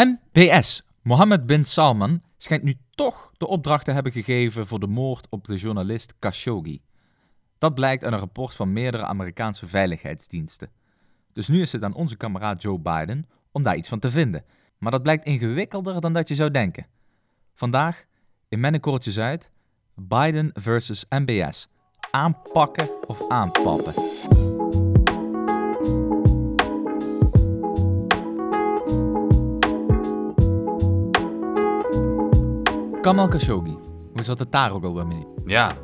MBS. 0.00 0.82
Mohammed 1.02 1.46
bin 1.46 1.64
Salman 1.64 2.22
schijnt 2.36 2.62
nu 2.62 2.76
toch 2.90 3.32
de 3.36 3.46
opdracht 3.46 3.84
te 3.84 3.92
hebben 3.92 4.12
gegeven 4.12 4.66
voor 4.66 4.80
de 4.80 4.86
moord 4.86 5.26
op 5.30 5.46
de 5.46 5.56
journalist 5.56 6.14
Khashoggi. 6.18 6.82
Dat 7.58 7.74
blijkt 7.74 8.04
uit 8.04 8.12
een 8.12 8.18
rapport 8.18 8.54
van 8.54 8.72
meerdere 8.72 9.04
Amerikaanse 9.04 9.66
veiligheidsdiensten. 9.66 10.70
Dus 11.32 11.48
nu 11.48 11.60
is 11.60 11.72
het 11.72 11.82
aan 11.82 11.94
onze 11.94 12.16
kameraad 12.16 12.62
Joe 12.62 12.78
Biden 12.78 13.28
om 13.52 13.62
daar 13.62 13.76
iets 13.76 13.88
van 13.88 13.98
te 13.98 14.10
vinden. 14.10 14.44
Maar 14.78 14.90
dat 14.90 15.02
blijkt 15.02 15.24
ingewikkelder 15.24 16.00
dan 16.00 16.12
dat 16.12 16.28
je 16.28 16.34
zou 16.34 16.50
denken. 16.50 16.86
Vandaag, 17.54 18.04
in 18.48 18.60
Mennekoortjes 18.60 19.18
uit, 19.18 19.50
Biden 19.94 20.50
versus 20.52 21.04
MBS. 21.08 21.68
Aanpakken 22.10 22.88
of 23.06 23.28
aanpappen. 23.28 23.94
Kamal 33.00 33.28
Khashoggi, 33.28 33.76
hoe 34.12 34.22
zat 34.22 34.38
het 34.38 34.52
daar 34.52 34.72
ook 34.72 34.84
alweer 34.84 35.06
mee? 35.06 35.26
Ja, 35.46 35.76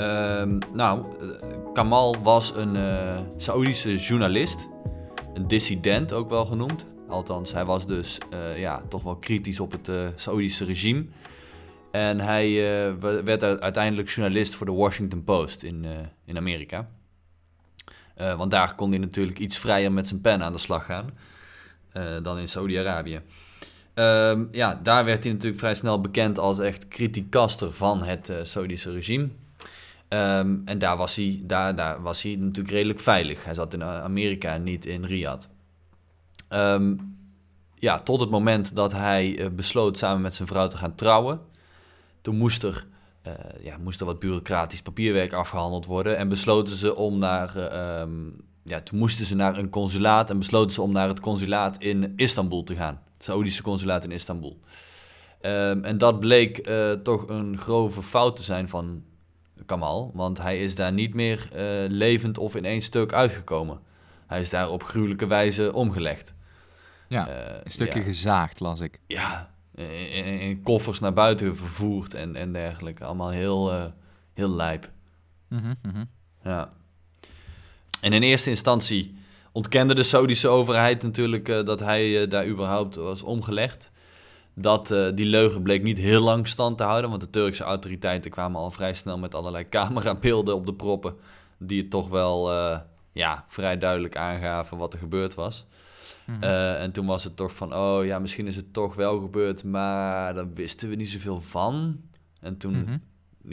Ehm, 0.00 0.58
nou, 0.72 1.04
eh, 1.20 1.72
Kamal 1.72 2.22
was 2.22 2.54
een 2.54 2.76
uh, 2.76 3.18
Saoedische 3.36 3.96
journalist, 3.96 4.68
een 5.34 5.48
dissident 5.48 6.12
ook 6.12 6.28
wel 6.28 6.44
genoemd. 6.44 6.86
Althans, 7.08 7.52
hij 7.52 7.64
was 7.64 7.86
dus 7.86 8.18
uh, 8.34 8.58
ja, 8.58 8.82
toch 8.88 9.02
wel 9.02 9.16
kritisch 9.16 9.60
op 9.60 9.72
het 9.72 9.88
uh, 9.88 10.06
Saoedische 10.16 10.64
regime. 10.64 11.06
En 11.90 12.20
hij 12.20 12.52
werd 13.00 13.42
uiteindelijk 13.42 14.08
journalist 14.08 14.54
voor 14.54 14.66
de 14.66 14.72
Washington 14.72 15.24
Post 15.24 15.62
in, 15.62 15.86
in 16.24 16.36
Amerika. 16.36 16.88
want 18.16 18.50
daar 18.50 18.74
kon 18.74 18.90
hij 18.90 18.98
natuurlijk 18.98 19.38
iets 19.38 19.58
vrijer 19.58 19.92
met 19.92 20.06
zijn 20.08 20.20
pen 20.20 20.42
aan 20.42 20.52
de 20.52 20.58
slag 20.58 20.84
gaan 20.84 21.10
dan 22.22 22.38
in 22.38 22.48
Saudi-Arabië. 22.48 23.20
Um, 23.94 24.48
ja, 24.52 24.80
daar 24.82 25.04
werd 25.04 25.24
hij 25.24 25.32
natuurlijk 25.32 25.60
vrij 25.60 25.74
snel 25.74 26.00
bekend 26.00 26.38
als 26.38 26.58
echt 26.58 26.88
kritiekaster 26.88 27.72
van 27.72 28.02
het 28.02 28.32
Saoedische 28.42 28.92
regime. 28.92 29.28
Ehm, 30.08 30.56
en 30.64 30.78
daar 30.78 30.96
was, 30.96 31.16
hij, 31.16 31.40
daar, 31.42 31.76
daar 31.76 32.02
was 32.02 32.22
hij 32.22 32.34
natuurlijk 32.34 32.74
redelijk 32.74 33.00
veilig. 33.00 33.44
Hij 33.44 33.54
zat 33.54 33.74
in 33.74 33.84
Amerika, 33.84 34.56
niet 34.56 34.86
in 34.86 35.04
Riyadh. 35.04 35.46
Ehm, 36.48 36.94
ja, 37.74 37.98
tot 37.98 38.20
het 38.20 38.30
moment 38.30 38.76
dat 38.76 38.92
hij 38.92 39.38
uh, 39.38 39.48
besloot 39.48 39.98
samen 39.98 40.20
met 40.20 40.34
zijn 40.34 40.48
vrouw 40.48 40.66
te 40.66 40.76
gaan 40.76 40.94
trouwen. 40.94 41.40
Toen 42.20 42.36
moest 42.36 42.62
er, 42.62 42.86
uh, 43.26 43.32
ja, 43.62 43.76
moest 43.78 44.00
er 44.00 44.06
wat 44.06 44.18
bureaucratisch 44.18 44.82
papierwerk 44.82 45.32
afgehandeld 45.32 45.86
worden. 45.86 46.16
En 46.16 46.28
besloten 46.28 46.76
ze 46.76 46.96
om 46.96 47.18
naar. 47.18 47.56
Uh, 47.56 48.02
ja, 48.62 48.80
toen 48.80 48.98
moesten 48.98 49.26
ze 49.26 49.34
naar 49.34 49.58
een 49.58 49.68
consulaat 49.70 50.30
en 50.30 50.38
besloten 50.38 50.74
ze 50.74 50.82
om 50.82 50.92
naar 50.92 51.08
het 51.08 51.20
consulaat 51.20 51.82
in 51.82 52.12
Istanbul 52.16 52.62
te 52.62 52.74
gaan. 52.74 53.00
Het 53.20 53.28
Saoedische 53.28 53.62
consulaat 53.62 54.04
in 54.04 54.10
Istanbul. 54.10 54.60
Um, 55.42 55.84
en 55.84 55.98
dat 55.98 56.20
bleek 56.20 56.68
uh, 56.68 56.92
toch 56.92 57.28
een 57.28 57.58
grove 57.58 58.02
fout 58.02 58.36
te 58.36 58.42
zijn 58.42 58.68
van 58.68 59.02
Kamal, 59.66 60.10
want 60.14 60.38
hij 60.38 60.62
is 60.62 60.74
daar 60.74 60.92
niet 60.92 61.14
meer 61.14 61.48
uh, 61.52 61.90
levend 61.90 62.38
of 62.38 62.54
in 62.54 62.64
één 62.64 62.80
stuk 62.80 63.12
uitgekomen. 63.12 63.80
Hij 64.26 64.40
is 64.40 64.50
daar 64.50 64.70
op 64.70 64.82
gruwelijke 64.82 65.26
wijze 65.26 65.72
omgelegd. 65.72 66.34
Ja, 67.08 67.28
uh, 67.28 67.34
een 67.64 67.70
stukje 67.70 67.98
ja. 67.98 68.04
gezaagd, 68.04 68.60
las 68.60 68.80
ik. 68.80 69.00
Ja, 69.06 69.54
in, 69.74 70.40
in, 70.40 70.62
koffers 70.62 71.00
naar 71.00 71.12
buiten 71.12 71.56
vervoerd 71.56 72.14
en, 72.14 72.36
en 72.36 72.52
dergelijke. 72.52 73.04
Allemaal 73.04 73.30
heel, 73.30 73.92
heel 74.34 74.50
lijp. 74.50 74.90
Mm 75.48 75.58
-hmm, 75.58 75.76
mm 75.82 75.90
-hmm. 75.90 76.08
Ja. 76.42 76.72
En 78.00 78.12
in 78.12 78.22
eerste 78.22 78.50
instantie 78.50 79.19
ontkende 79.52 79.94
de 79.94 80.02
Saudische 80.02 80.48
overheid 80.48 81.02
natuurlijk 81.02 81.46
dat 81.46 81.80
hij 81.80 82.28
daar 82.28 82.46
überhaupt 82.46 82.94
was 82.94 83.22
omgelegd. 83.22 83.92
Dat, 84.54 84.90
uh, 84.90 85.08
die 85.14 85.26
leugen 85.26 85.62
bleek 85.62 85.82
niet 85.82 85.98
heel 85.98 86.20
lang 86.20 86.48
stand 86.48 86.78
te 86.78 86.84
houden, 86.84 87.10
want 87.10 87.22
de 87.22 87.30
Turkse 87.30 87.64
autoriteiten 87.64 88.30
kwamen 88.30 88.60
al 88.60 88.70
vrij 88.70 88.94
snel 88.94 89.18
met 89.18 89.34
allerlei 89.34 89.68
camerabeelden 89.78 90.54
op 90.54 90.66
de 90.66 90.74
proppen, 90.74 91.14
die 91.58 91.80
het 91.80 91.90
toch 91.90 92.08
wel 92.08 92.50
ja, 93.12 93.44
vrij 93.48 93.78
duidelijk 93.78 94.16
aangaven 94.16 94.78
wat 94.78 94.92
er 94.92 94.98
gebeurd 94.98 95.34
was. 95.34 95.66
Mm 96.24 96.34
-hmm. 96.34 96.44
uh, 96.44 96.82
en 96.82 96.92
toen 96.92 97.06
was 97.06 97.24
het 97.24 97.36
toch 97.36 97.52
van, 97.52 97.74
oh 97.74 98.04
ja, 98.04 98.18
misschien 98.18 98.46
is 98.46 98.56
het 98.56 98.72
toch 98.72 98.94
wel 98.94 99.20
gebeurd, 99.20 99.64
maar 99.64 100.34
daar 100.34 100.52
wisten 100.52 100.88
we 100.88 100.94
niet 100.94 101.10
zoveel 101.10 101.40
van. 101.40 102.00
En 102.40 102.56
toen, 102.56 102.74
mm 102.74 102.84
-hmm. 102.86 103.02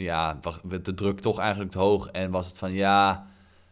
ja, 0.00 0.38
werd 0.62 0.84
de 0.84 0.94
druk 0.94 1.20
toch 1.20 1.38
eigenlijk 1.38 1.70
te 1.70 1.78
hoog 1.78 2.08
en 2.08 2.30
was 2.30 2.46
het 2.46 2.58
van, 2.58 2.72
ja, 2.72 3.26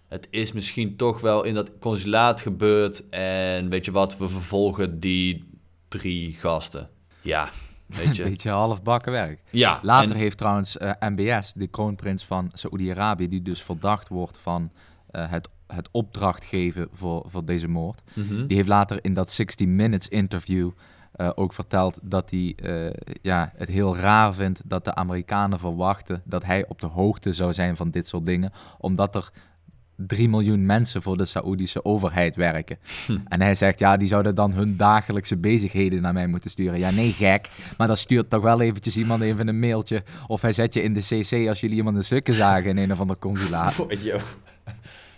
het 0.08 0.26
is 0.30 0.52
misschien 0.52 0.96
toch 0.96 1.20
wel 1.20 1.44
in 1.44 1.54
dat 1.54 1.70
consulaat 1.78 2.40
gebeurd 2.40 3.08
en 3.08 3.68
weet 3.68 3.84
je 3.84 3.90
wat, 3.90 4.18
we 4.18 4.28
vervolgen 4.28 5.00
die 5.00 5.48
drie 5.88 6.32
gasten. 6.32 6.90
Ja, 7.20 7.48
weet 7.86 8.16
je. 8.16 8.22
Een 8.22 8.30
beetje 8.30 8.50
halfbakken 8.50 9.12
werk. 9.12 9.42
Ja. 9.50 9.78
Later 9.82 10.10
en... 10.10 10.16
heeft 10.16 10.38
trouwens 10.38 10.76
uh, 10.76 10.90
MBS, 11.00 11.52
de 11.52 11.66
kroonprins 11.66 12.24
van 12.24 12.50
Saoedi-Arabië, 12.52 13.28
die 13.28 13.42
dus 13.42 13.62
verdacht 13.62 14.08
wordt 14.08 14.38
van 14.38 14.70
uh, 15.10 15.30
het, 15.30 15.48
het 15.66 15.88
opdracht 15.90 16.44
geven 16.44 16.88
voor, 16.92 17.24
voor 17.28 17.44
deze 17.44 17.68
moord. 17.68 18.02
Mm 18.14 18.28
-hmm. 18.28 18.46
Die 18.46 18.56
heeft 18.56 18.68
later 18.68 19.04
in 19.04 19.14
dat 19.14 19.32
60 19.32 19.66
Minutes 19.66 20.08
interview 20.08 20.70
uh, 21.16 21.30
ook 21.34 21.52
verteld 21.52 21.98
dat 22.02 22.30
hij 22.30 22.56
ja, 23.22 23.52
het 23.56 23.68
heel 23.68 23.96
raar 23.96 24.34
vindt 24.34 24.60
dat 24.64 24.84
de 24.84 24.94
Amerikanen 24.94 25.58
verwachten 25.58 26.22
dat 26.24 26.44
hij 26.44 26.66
op 26.68 26.80
de 26.80 26.86
hoogte 26.86 27.32
zou 27.32 27.52
zijn 27.52 27.76
van 27.76 27.90
dit 27.90 28.08
soort 28.08 28.26
dingen, 28.26 28.52
omdat 28.78 29.14
er 29.14 29.30
3 29.96 30.28
miljoen 30.28 30.66
mensen 30.66 31.02
voor 31.02 31.16
de 31.16 31.24
Saoedische 31.24 31.84
overheid 31.84 32.36
werken. 32.36 32.78
Hm. 33.06 33.18
En 33.28 33.40
hij 33.40 33.54
zegt, 33.54 33.78
ja, 33.78 33.96
die 33.96 34.08
zouden 34.08 34.34
dan 34.34 34.52
hun 34.52 34.76
dagelijkse 34.76 35.36
bezigheden 35.36 36.02
naar 36.02 36.12
mij 36.12 36.26
moeten 36.26 36.50
sturen. 36.50 36.78
Ja, 36.78 36.90
nee, 36.90 37.12
gek. 37.12 37.48
Maar 37.76 37.86
dan 37.86 37.96
stuurt 37.96 38.30
toch 38.30 38.42
wel 38.42 38.60
eventjes 38.60 38.96
iemand 38.96 39.22
even 39.22 39.48
een 39.48 39.58
mailtje. 39.58 40.02
Of 40.26 40.40
hij 40.40 40.52
zet 40.52 40.74
je 40.74 40.82
in 40.82 40.94
de 40.94 41.00
cc 41.00 41.48
als 41.48 41.60
jullie 41.60 41.76
iemand 41.76 41.96
een 41.96 42.04
stukken 42.04 42.34
zagen 42.34 42.70
in 42.70 42.78
een 42.78 42.92
of 42.92 43.00
ander 43.00 43.18
consulaat. 43.18 43.74
Oh, 43.86 44.22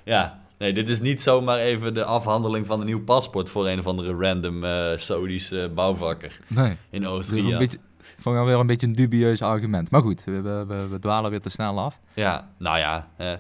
ja, 0.05 0.41
nee, 0.59 0.73
dit 0.73 0.89
is 0.89 1.01
niet 1.01 1.21
zomaar 1.21 1.59
even 1.59 1.95
de 1.95 2.05
afhandeling 2.05 2.67
van 2.67 2.81
een 2.81 2.87
nieuw 2.87 3.05
paspoort 3.05 3.51
voor 3.51 3.69
een 3.69 3.79
of 3.79 3.87
andere 3.87 4.15
random 4.15 4.65
uh, 4.65 4.97
Saoedische 4.97 5.71
bouwvakker 5.75 6.41
nee. 6.47 6.77
in 6.91 7.07
Oost-Riyadh. 7.07 7.63
Ik 7.63 7.79
vond 8.19 8.37
alweer 8.37 8.59
een 8.59 8.67
beetje 8.67 8.87
een 8.87 8.93
dubieus 8.93 9.43
argument. 9.43 9.91
Maar 9.91 10.01
goed, 10.01 10.25
we, 10.25 10.43
we, 10.43 10.89
we 10.91 10.99
dwalen 10.99 11.31
weer 11.31 11.41
te 11.41 11.49
snel 11.49 11.79
af. 11.79 11.99
Ja, 12.15 12.49
nou 12.59 12.79
ja... 12.79 13.09
Eh, 13.17 13.33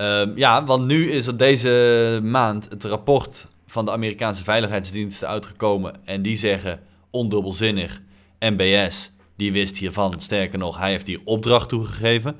Um, 0.00 0.36
ja, 0.36 0.64
want 0.64 0.86
nu 0.86 1.10
is 1.10 1.26
er 1.26 1.36
deze 1.36 2.20
maand 2.22 2.68
het 2.70 2.84
rapport 2.84 3.48
van 3.66 3.84
de 3.84 3.90
Amerikaanse 3.90 4.44
veiligheidsdiensten 4.44 5.28
uitgekomen. 5.28 5.94
En 6.04 6.22
die 6.22 6.36
zeggen 6.36 6.80
ondubbelzinnig: 7.10 8.02
MBS, 8.38 9.12
die 9.36 9.52
wist 9.52 9.78
hiervan. 9.78 10.14
Sterker 10.18 10.58
nog, 10.58 10.78
hij 10.78 10.90
heeft 10.90 11.06
hier 11.06 11.20
opdracht 11.24 11.68
toegegeven. 11.68 12.36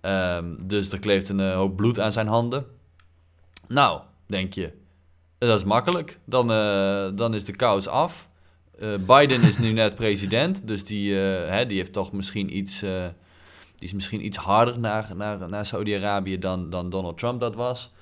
Um, 0.00 0.58
dus 0.60 0.92
er 0.92 0.98
kleeft 0.98 1.28
een 1.28 1.40
uh, 1.40 1.54
hoop 1.54 1.76
bloed 1.76 2.00
aan 2.00 2.12
zijn 2.12 2.26
handen. 2.26 2.66
Nou, 3.68 4.00
denk 4.26 4.52
je, 4.52 4.72
dat 5.38 5.58
is 5.58 5.64
makkelijk. 5.64 6.18
Dan, 6.24 6.50
uh, 6.50 7.08
dan 7.14 7.34
is 7.34 7.44
de 7.44 7.56
kous 7.56 7.88
af. 7.88 8.28
Uh, 8.80 8.94
Biden 9.06 9.42
is 9.42 9.58
nu 9.58 9.72
net 9.72 9.94
president, 9.94 10.66
dus 10.66 10.84
die, 10.84 11.14
hè, 11.14 11.66
die 11.66 11.78
heeft 11.78 11.92
toch 11.92 12.12
misschien 12.12 12.56
iets 12.56 12.84
die 13.82 13.90
is 13.90 13.96
misschien 13.96 14.24
iets 14.24 14.36
harder 14.36 14.78
naar, 14.78 15.08
naar, 15.16 15.48
naar 15.48 15.66
Saudi-Arabië 15.66 16.38
dan, 16.38 16.70
dan 16.70 16.90
Donald 16.90 17.18
Trump 17.18 17.40
dat 17.40 17.54
was. 17.54 17.92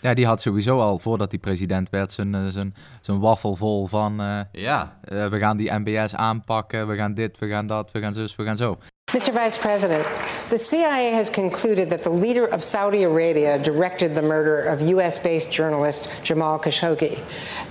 Ja, 0.00 0.14
die 0.14 0.26
had 0.26 0.40
sowieso 0.40 0.80
al, 0.80 0.98
voordat 0.98 1.30
hij 1.30 1.40
president 1.40 1.90
werd, 1.90 2.12
zijn, 2.12 2.52
zijn, 2.52 2.74
zijn 3.00 3.20
waffel 3.20 3.54
vol 3.54 3.86
van... 3.86 4.20
Uh, 4.20 4.40
ja. 4.52 4.98
Uh, 5.12 5.26
we 5.26 5.38
gaan 5.38 5.56
die 5.56 5.72
MBS 5.72 6.14
aanpakken, 6.14 6.88
we 6.88 6.96
gaan 6.96 7.14
dit, 7.14 7.38
we 7.38 7.48
gaan 7.48 7.66
dat, 7.66 7.90
we 7.92 8.00
gaan 8.00 8.14
zus, 8.14 8.36
we 8.36 8.44
gaan 8.44 8.56
zo. 8.56 8.78
Mr. 9.12 9.32
Vice 9.32 9.58
President, 9.58 10.04
the 10.48 10.58
CIA 10.58 11.14
has 11.14 11.30
concluded 11.30 11.90
that 11.90 12.02
the 12.02 12.12
leader 12.12 12.46
of 12.54 12.62
Saudi 12.62 13.04
Arabia 13.04 13.58
directed 13.58 14.14
the 14.14 14.22
murder 14.22 14.72
of 14.72 14.80
U.S. 14.80 15.18
based 15.18 15.52
journalist 15.56 16.08
Jamal 16.22 16.58
Khashoggi. 16.58 17.18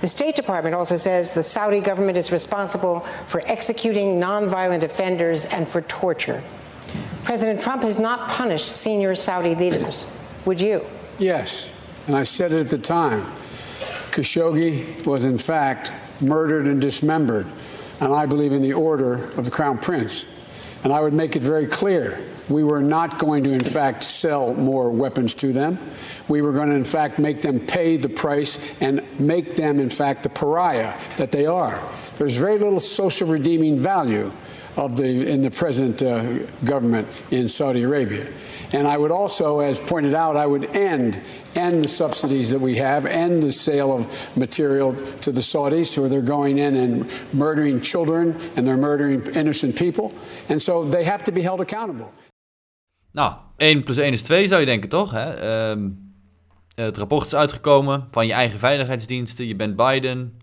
The 0.00 0.06
State 0.06 0.36
Department 0.36 0.74
also 0.74 0.96
says 0.96 1.30
the 1.30 1.42
Saudi 1.42 1.80
government 1.80 2.18
is 2.18 2.32
responsible 2.32 3.00
for 3.26 3.42
executing 3.46 4.20
nonviolent 4.20 4.82
offenders 4.82 5.44
and 5.46 5.68
for 5.68 5.82
torture. 5.82 6.42
President 7.22 7.60
Trump 7.60 7.82
has 7.82 7.98
not 7.98 8.28
punished 8.28 8.68
senior 8.68 9.14
Saudi 9.14 9.54
leaders. 9.54 10.06
Would 10.44 10.60
you? 10.60 10.84
Yes, 11.18 11.74
and 12.06 12.14
I 12.14 12.22
said 12.22 12.52
it 12.52 12.60
at 12.60 12.70
the 12.70 12.78
time. 12.78 13.24
Khashoggi 14.10 15.04
was, 15.06 15.24
in 15.24 15.38
fact, 15.38 15.90
murdered 16.20 16.66
and 16.66 16.80
dismembered, 16.80 17.46
and 18.00 18.12
I 18.12 18.26
believe 18.26 18.52
in 18.52 18.62
the 18.62 18.74
order 18.74 19.24
of 19.36 19.44
the 19.44 19.50
Crown 19.50 19.78
Prince. 19.78 20.26
And 20.84 20.92
I 20.92 21.00
would 21.00 21.14
make 21.14 21.34
it 21.34 21.42
very 21.42 21.66
clear 21.66 22.22
we 22.48 22.62
were 22.62 22.82
not 22.82 23.18
going 23.18 23.42
to, 23.44 23.52
in 23.52 23.64
fact, 23.64 24.04
sell 24.04 24.52
more 24.54 24.90
weapons 24.90 25.34
to 25.36 25.52
them. 25.52 25.78
We 26.28 26.42
were 26.42 26.52
going 26.52 26.68
to, 26.68 26.74
in 26.74 26.84
fact, 26.84 27.18
make 27.18 27.40
them 27.40 27.58
pay 27.58 27.96
the 27.96 28.10
price 28.10 28.80
and 28.82 29.02
make 29.18 29.56
them, 29.56 29.80
in 29.80 29.88
fact, 29.88 30.22
the 30.22 30.28
pariah 30.28 30.94
that 31.16 31.32
they 31.32 31.46
are. 31.46 31.82
There's 32.16 32.36
very 32.36 32.58
little 32.58 32.80
social 32.80 33.28
redeeming 33.28 33.78
value 33.78 34.30
of 34.76 34.96
the 34.96 35.26
in 35.32 35.42
the 35.42 35.50
present 35.50 36.02
uh, 36.02 36.22
government 36.64 37.06
in 37.30 37.48
Saudi 37.48 37.82
Arabia. 37.82 38.26
And 38.72 38.88
I 38.88 38.96
would 38.96 39.12
also, 39.12 39.60
as 39.60 39.78
pointed 39.78 40.14
out, 40.14 40.36
I 40.36 40.46
would 40.46 40.64
end 40.76 41.20
end 41.54 41.88
subsidies 41.88 42.50
that 42.50 42.60
we 42.60 42.76
have, 42.76 43.06
end 43.06 43.42
the 43.42 43.52
sale 43.52 43.92
of 43.92 44.06
material 44.36 44.94
to 45.20 45.32
the 45.32 45.40
Saudis, 45.40 45.94
who 45.94 46.08
they're 46.08 46.22
going 46.36 46.58
in 46.58 46.76
and 46.76 47.06
murdering 47.32 47.80
children 47.80 48.34
and 48.56 48.66
they're 48.66 48.76
murdering 48.76 49.26
innocent 49.34 49.76
people. 49.76 50.12
And 50.48 50.62
so 50.62 50.84
they 50.84 51.04
have 51.04 51.22
to 51.22 51.32
be 51.32 51.42
held 51.42 51.60
accountable. 51.60 52.12
Nou, 53.12 53.34
1 53.56 53.82
plus 53.82 53.96
1 53.96 54.12
is 54.12 54.22
2 54.22 54.48
zou 54.48 54.60
je 54.60 54.66
denken, 54.66 54.88
toch? 54.88 55.10
Hè? 55.10 55.32
Ehm, 55.34 55.88
het 56.74 56.96
rapport 56.96 57.26
is 57.26 57.34
uitgekomen 57.34 58.08
van 58.10 58.26
je 58.26 58.32
eigen 58.32 58.58
veiligheidsdiensten. 58.58 59.46
Je 59.46 59.56
bent 59.56 59.76
Biden. 59.76 60.38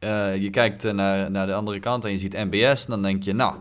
Uh, 0.00 0.36
je 0.36 0.50
kijkt 0.50 0.92
naar, 0.92 1.30
naar 1.30 1.46
de 1.46 1.54
andere 1.54 1.80
kant 1.80 2.04
en 2.04 2.10
je 2.10 2.18
ziet 2.18 2.32
NBS. 2.32 2.86
Dan 2.86 3.02
denk 3.02 3.22
je, 3.22 3.32
nou, 3.32 3.54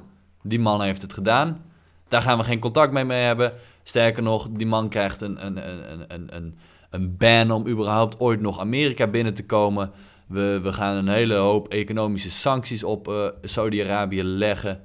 die 0.44 0.60
man 0.60 0.82
heeft 0.82 1.02
het 1.02 1.14
gedaan. 1.14 1.64
Daar 2.08 2.22
gaan 2.22 2.38
we 2.38 2.44
geen 2.44 2.60
contact 2.60 2.92
mee, 2.92 3.06
mee 3.06 3.24
hebben. 3.24 3.54
Sterker 3.84 4.24
nog, 4.24 4.48
die 4.52 4.68
man 4.68 4.90
krijgt 4.90 5.22
een, 5.22 5.46
een, 5.46 5.70
een, 5.70 6.06
een, 6.08 6.36
een, 6.36 6.58
een 6.90 7.18
ban 7.18 7.52
om 7.52 7.68
überhaupt 7.68 8.20
ooit 8.20 8.42
nog 8.42 8.60
Amerika 8.60 9.08
binnen 9.08 9.34
te 9.34 9.46
komen. 9.46 9.92
We, 10.28 10.60
we 10.64 10.74
gaan 10.74 10.96
een 10.96 11.08
hele 11.08 11.36
hoop 11.36 11.68
economische 11.68 12.32
sancties 12.32 12.84
op 12.84 13.08
uh, 13.08 13.26
Saudi-Arabië 13.44 14.24
leggen. 14.24 14.82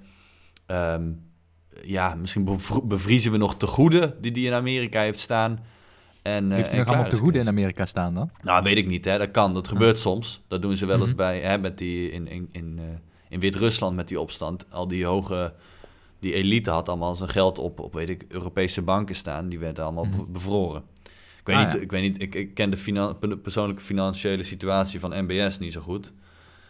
Um, 0.66 1.22
ja, 1.82 2.14
misschien 2.14 2.58
bevriezen 2.84 3.32
we 3.32 3.38
nog 3.38 3.56
te 3.56 3.66
goede 3.66 4.16
die 4.20 4.32
die 4.32 4.46
in 4.46 4.52
Amerika 4.52 5.00
heeft 5.00 5.18
staan. 5.18 5.58
En, 6.22 6.50
heeft 6.50 6.70
hij 6.70 6.78
nog 6.78 6.88
allemaal 6.88 7.08
te 7.08 7.16
goede 7.16 7.38
in 7.38 7.48
Amerika 7.48 7.86
staan 7.86 8.14
dan? 8.14 8.30
Nou, 8.42 8.62
weet 8.62 8.76
ik 8.76 8.86
niet. 8.86 9.04
Hè. 9.04 9.18
Dat 9.18 9.30
kan. 9.30 9.54
Dat 9.54 9.68
gebeurt 9.68 9.98
soms. 9.98 10.42
Dat 10.48 10.62
doen 10.62 10.76
ze 10.76 10.86
wel 10.86 11.00
eens 11.00 11.06
mhm. 11.06 11.16
bij, 11.16 11.40
hè, 11.40 11.58
met 11.58 11.78
die, 11.78 12.10
in, 12.10 12.28
in, 12.28 12.48
in, 12.50 12.78
uh, 12.78 12.84
in 13.34 13.40
Wit-Rusland 13.40 13.96
met 13.96 14.08
die 14.08 14.20
opstand. 14.20 14.64
Al 14.70 14.88
die 14.88 15.04
hoge, 15.04 15.54
die 16.18 16.32
elite 16.32 16.70
had 16.70 16.88
allemaal 16.88 17.14
zijn 17.14 17.28
geld 17.28 17.58
op, 17.58 17.80
op 17.80 17.94
weet 17.94 18.08
ik, 18.08 18.24
Europese 18.28 18.82
banken 18.82 19.14
staan. 19.14 19.48
Die 19.48 19.58
werden 19.58 19.84
allemaal 19.84 20.04
mhm. 20.04 20.32
bevroren. 20.32 20.82
Ik 21.38 21.46
weet, 21.50 21.56
ah, 21.56 21.72
niet, 21.72 21.82
ik 21.82 21.90
weet 21.90 22.02
niet, 22.02 22.22
ik, 22.22 22.34
ik 22.34 22.54
ken 22.54 22.70
de 22.70 23.38
persoonlijke 23.42 23.82
financiële 23.82 24.42
situatie 24.42 25.00
van 25.00 25.24
MBS 25.24 25.58
niet 25.58 25.72
zo 25.72 25.80
goed. 25.80 26.12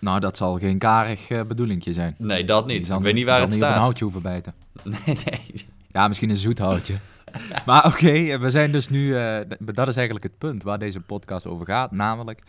Nou, 0.00 0.20
dat 0.20 0.37
zal 0.37 0.58
geen 0.58 0.78
karig 0.78 1.31
uh, 1.31 1.43
bedoelingje 1.43 1.93
zijn. 1.93 2.14
Nee, 2.19 2.44
dat 2.44 2.66
niet. 2.66 2.88
ik 2.88 3.00
weet 3.00 3.14
niet 3.14 3.25
waar 3.25 3.40
het 3.40 3.52
staat. 3.52 3.69
niet 3.69 3.76
een 3.76 3.82
houtje 3.82 4.05
hoeven 4.05 4.22
bijten. 4.22 4.55
Nee, 4.84 5.16
nee. 5.25 5.66
Ja, 5.93 6.08
misschien 6.08 6.31
een 6.31 6.37
zoet 6.37 6.58
houtje. 6.58 6.94
maar 7.66 7.87
oké, 7.87 8.38
we 8.38 8.50
zijn 8.50 8.72
dus 8.72 8.88
nu... 8.88 9.06
Uh, 9.06 9.38
dat 9.58 9.88
is 9.88 9.96
eigenlijk 9.96 10.25
het 10.25 10.38
punt 10.38 10.62
waar 10.62 10.78
deze 10.78 11.00
podcast 11.00 11.46
over 11.46 11.66
gaat. 11.66 11.90
Namelijk, 11.90 12.43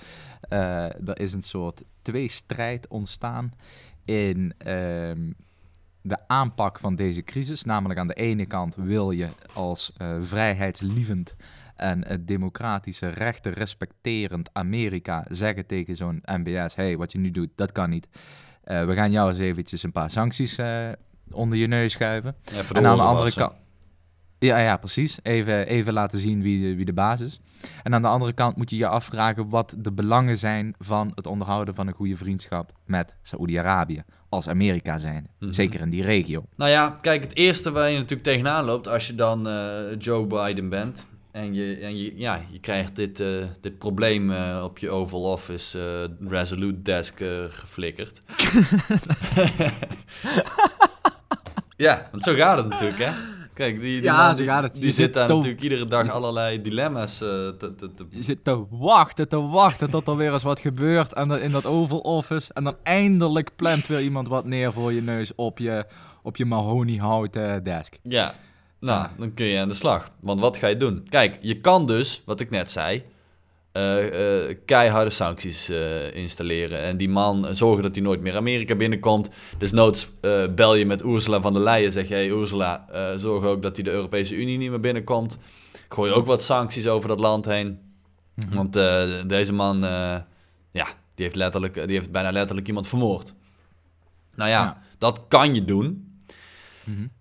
uh, 0.50 0.84
er 0.84 1.20
is 1.20 1.34
een 1.34 1.44
soort 1.44 1.84
tweestrijd 2.02 2.88
ontstaan 2.88 3.54
in... 4.06 4.54
Ehm, 4.58 5.32
de 6.08 6.18
aanpak 6.28 6.80
van 6.80 6.96
deze 6.96 7.24
crisis. 7.24 7.64
Namelijk 7.64 8.00
aan 8.00 8.08
de 8.08 8.14
ene 8.14 8.46
kant 8.46 8.76
wil 8.76 9.12
je 9.12 9.28
als 9.54 9.94
vrijheidslievend 10.22 11.36
en 11.76 12.08
het 12.08 12.28
democratische 12.28 13.08
rechten 13.08 13.54
respecterend 13.54 14.50
Amerika 14.54 15.26
zeggen 15.30 15.66
tegen 15.66 15.96
zo'n 15.96 16.22
MBS: 16.26 16.76
hey, 16.76 16.98
wat 16.98 17.12
je 17.12 17.18
nu 17.18 17.32
doet, 17.32 17.50
dat 17.56 17.72
kan 17.72 17.90
niet. 17.90 18.08
Uh, 18.66 18.86
we 18.86 18.94
gaan 18.94 19.12
jou 19.12 19.30
eens 19.30 19.40
eventjes 19.40 19.84
een 19.84 19.92
paar 19.92 20.10
sancties 20.10 20.60
uh, 20.60 20.90
onder 21.32 21.58
je 21.58 21.68
neus 21.68 21.92
schuiven. 21.92 22.36
Ja, 22.44 22.62
en 22.74 22.86
aan 22.86 22.98
de 22.98 23.04
andere 23.04 23.34
kant. 23.34 23.54
Ja, 24.40 24.58
ja, 24.58 24.78
precies. 24.78 25.20
Even, 25.22 25.68
even 25.68 25.94
laten 25.94 26.20
zien 26.20 26.42
wie, 26.42 26.76
wie 26.76 26.86
de 26.86 26.94
baas 26.94 27.22
is. 27.22 27.40
En 27.84 27.94
aan 27.94 28.02
de 28.02 28.08
andere 28.08 28.34
kant 28.34 28.56
moet 28.56 28.70
je 28.70 28.78
je 28.78 28.88
afvragen 28.88 29.50
wat 29.50 29.76
de 29.78 29.92
belangen 29.92 30.38
zijn 30.38 30.76
van 30.80 31.12
het 31.16 31.28
onderhouden 31.28 31.76
van 31.76 31.88
een 31.88 31.94
goede 31.94 32.18
vriendschap 32.18 32.72
met 32.86 33.14
Saoedi-Arabië. 33.22 34.04
Als 34.30 34.50
Amerika 34.50 34.98
zijn. 34.98 35.28
Mhm. 35.40 35.52
Zeker 35.52 35.80
in 35.82 35.90
die 35.90 36.04
regio. 36.04 36.44
Nou 36.56 36.72
ja, 36.72 36.96
kijk, 37.02 37.24
het 37.24 37.36
eerste 37.36 37.72
waar 37.72 37.90
je 37.90 37.96
natuurlijk 37.96 38.24
tegenaan 38.24 38.66
loopt 38.66 38.88
als 38.88 39.08
je 39.08 39.16
dan 39.16 39.48
uh, 39.48 40.00
Joe 40.00 40.26
Biden 40.26 40.70
bent, 40.70 41.08
en 41.32 41.54
je, 41.54 41.78
en 41.78 41.98
je, 41.98 42.14
ja, 42.18 42.42
je 42.52 42.60
krijgt 42.60 42.96
dit, 42.96 43.20
uh, 43.20 43.46
dit 43.62 43.78
probleem 43.78 44.32
uh, 44.32 44.62
op 44.64 44.78
je 44.78 44.90
Oval 44.90 45.22
Office 45.22 46.08
uh, 46.24 46.30
Resolute 46.30 46.82
Desk 46.82 47.22
geflikkerd. 47.50 48.22
ja, 51.86 52.08
want 52.12 52.24
zo 52.24 52.34
gaat 52.34 52.58
het 52.58 52.68
natuurlijk, 52.68 53.00
hè? 53.00 53.12
Kijk, 53.56 53.80
die, 53.80 53.94
die, 53.94 54.04
ja, 54.04 54.26
man, 54.26 54.36
gaat 54.36 54.64
het. 54.64 54.74
die, 54.74 54.92
zit 54.92 55.14
daar 55.14 55.28
natuurlijk 55.28 55.62
iedere 55.62 55.88
dag 55.88 56.10
allerlei 56.10 56.62
dilemma's 56.62 57.18
te, 57.18 57.56
te, 57.58 57.76
te... 57.76 58.06
Je 58.10 58.24
zit 58.24 58.44
te 58.44 58.66
wachten, 58.70 59.28
te 59.28 59.42
wachten 59.42 59.90
tot 59.90 60.08
er 60.08 60.16
weer 60.16 60.34
eens 60.34 60.44
wat 60.44 60.60
gebeurt 60.60 61.14
en 61.14 61.32
in 61.32 61.52
dat 61.52 61.66
Oval 61.66 62.00
Office. 62.00 62.54
En 62.54 62.64
dan 62.64 62.76
eindelijk 62.84 63.56
plant 63.56 63.88
weer 63.88 64.02
iemand 64.02 64.28
wat 64.28 64.46
neer 64.46 64.74
voor 64.74 64.94
je 64.94 65.02
neus 65.02 65.36
op 65.36 65.60
je, 65.60 65.86
op 66.24 66.38
je 66.38 66.46
mahoniehouten 66.46 67.64
desk. 67.64 67.98
Ja, 68.04 68.34
nou, 68.80 69.08
dan 69.18 69.34
kun 69.34 69.46
je 69.46 69.60
aan 69.60 69.68
de 69.68 69.74
slag. 69.74 70.12
Want 70.20 70.40
wat 70.40 70.58
ga 70.58 70.68
je 70.68 70.78
doen? 70.78 71.08
Kijk, 71.10 71.38
je 71.42 71.60
kan 71.60 71.86
dus, 71.86 72.22
wat 72.26 72.40
ik 72.40 72.50
net 72.50 72.72
zei, 72.72 73.04
uh, 73.78 74.48
uh, 74.48 74.56
keiharde 74.66 75.10
sancties 75.10 75.70
uh, 75.70 76.16
installeren. 76.16 76.80
En 76.80 76.98
die 76.98 77.10
man 77.10 77.56
zorgen 77.56 77.84
dat 77.84 77.96
hij 77.96 78.04
nooit 78.04 78.22
meer 78.22 78.36
Amerika 78.36 78.76
binnenkomt. 78.76 79.30
Desnoods 79.58 80.12
bel 80.56 80.76
je 80.76 80.86
met 80.86 81.04
Ursula 81.04 81.42
van 81.42 81.54
der 81.54 81.62
Leyen. 81.62 81.92
Zeg 81.92 82.08
je, 82.08 82.14
hey 82.14 82.30
Ursula, 82.30 82.86
zorg 83.16 83.46
ook 83.46 83.62
dat 83.62 83.76
hij 83.76 83.84
de 83.84 83.92
Europese 83.92 84.36
Unie 84.36 84.58
niet 84.58 84.70
meer 84.70 84.80
binnenkomt. 84.80 85.38
Gooi 85.90 86.12
ook 86.12 86.26
wat 86.26 86.44
sancties 86.44 86.88
over 86.88 87.10
dat 87.10 87.20
land 87.20 87.46
heen. 87.46 87.80
Mhm. 88.34 88.56
Want 88.56 88.74
deze 89.30 89.54
man, 89.54 89.82
ja, 90.72 90.88
die 91.16 91.26
heeft, 91.26 91.36
letterlijk, 91.36 91.74
die 91.74 91.98
heeft 91.98 92.12
bijna 92.12 92.32
letterlijk 92.32 92.68
iemand 92.68 92.88
vermoord. 92.88 93.36
Nou 94.36 94.50
ja, 94.50 94.82
dat 94.98 95.26
kan 95.28 95.56
je 95.56 95.66
doen. 95.66 96.18
Mm 96.84 97.12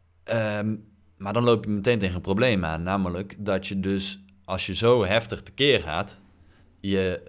maar 1.17 1.33
dan 1.33 1.45
loop 1.45 1.65
je 1.65 1.71
meteen 1.71 1.99
tegen 1.99 2.15
een 2.15 2.21
probleem 2.21 2.65
aan. 2.65 2.83
Namelijk 2.83 3.35
dat 3.39 3.67
je 3.67 3.81
dus, 3.81 4.25
als 4.45 4.67
je 4.67 4.75
zo 4.75 5.05
heftig 5.05 5.43
tekeer 5.43 5.81
gaat, 5.81 6.19
je 6.91 7.23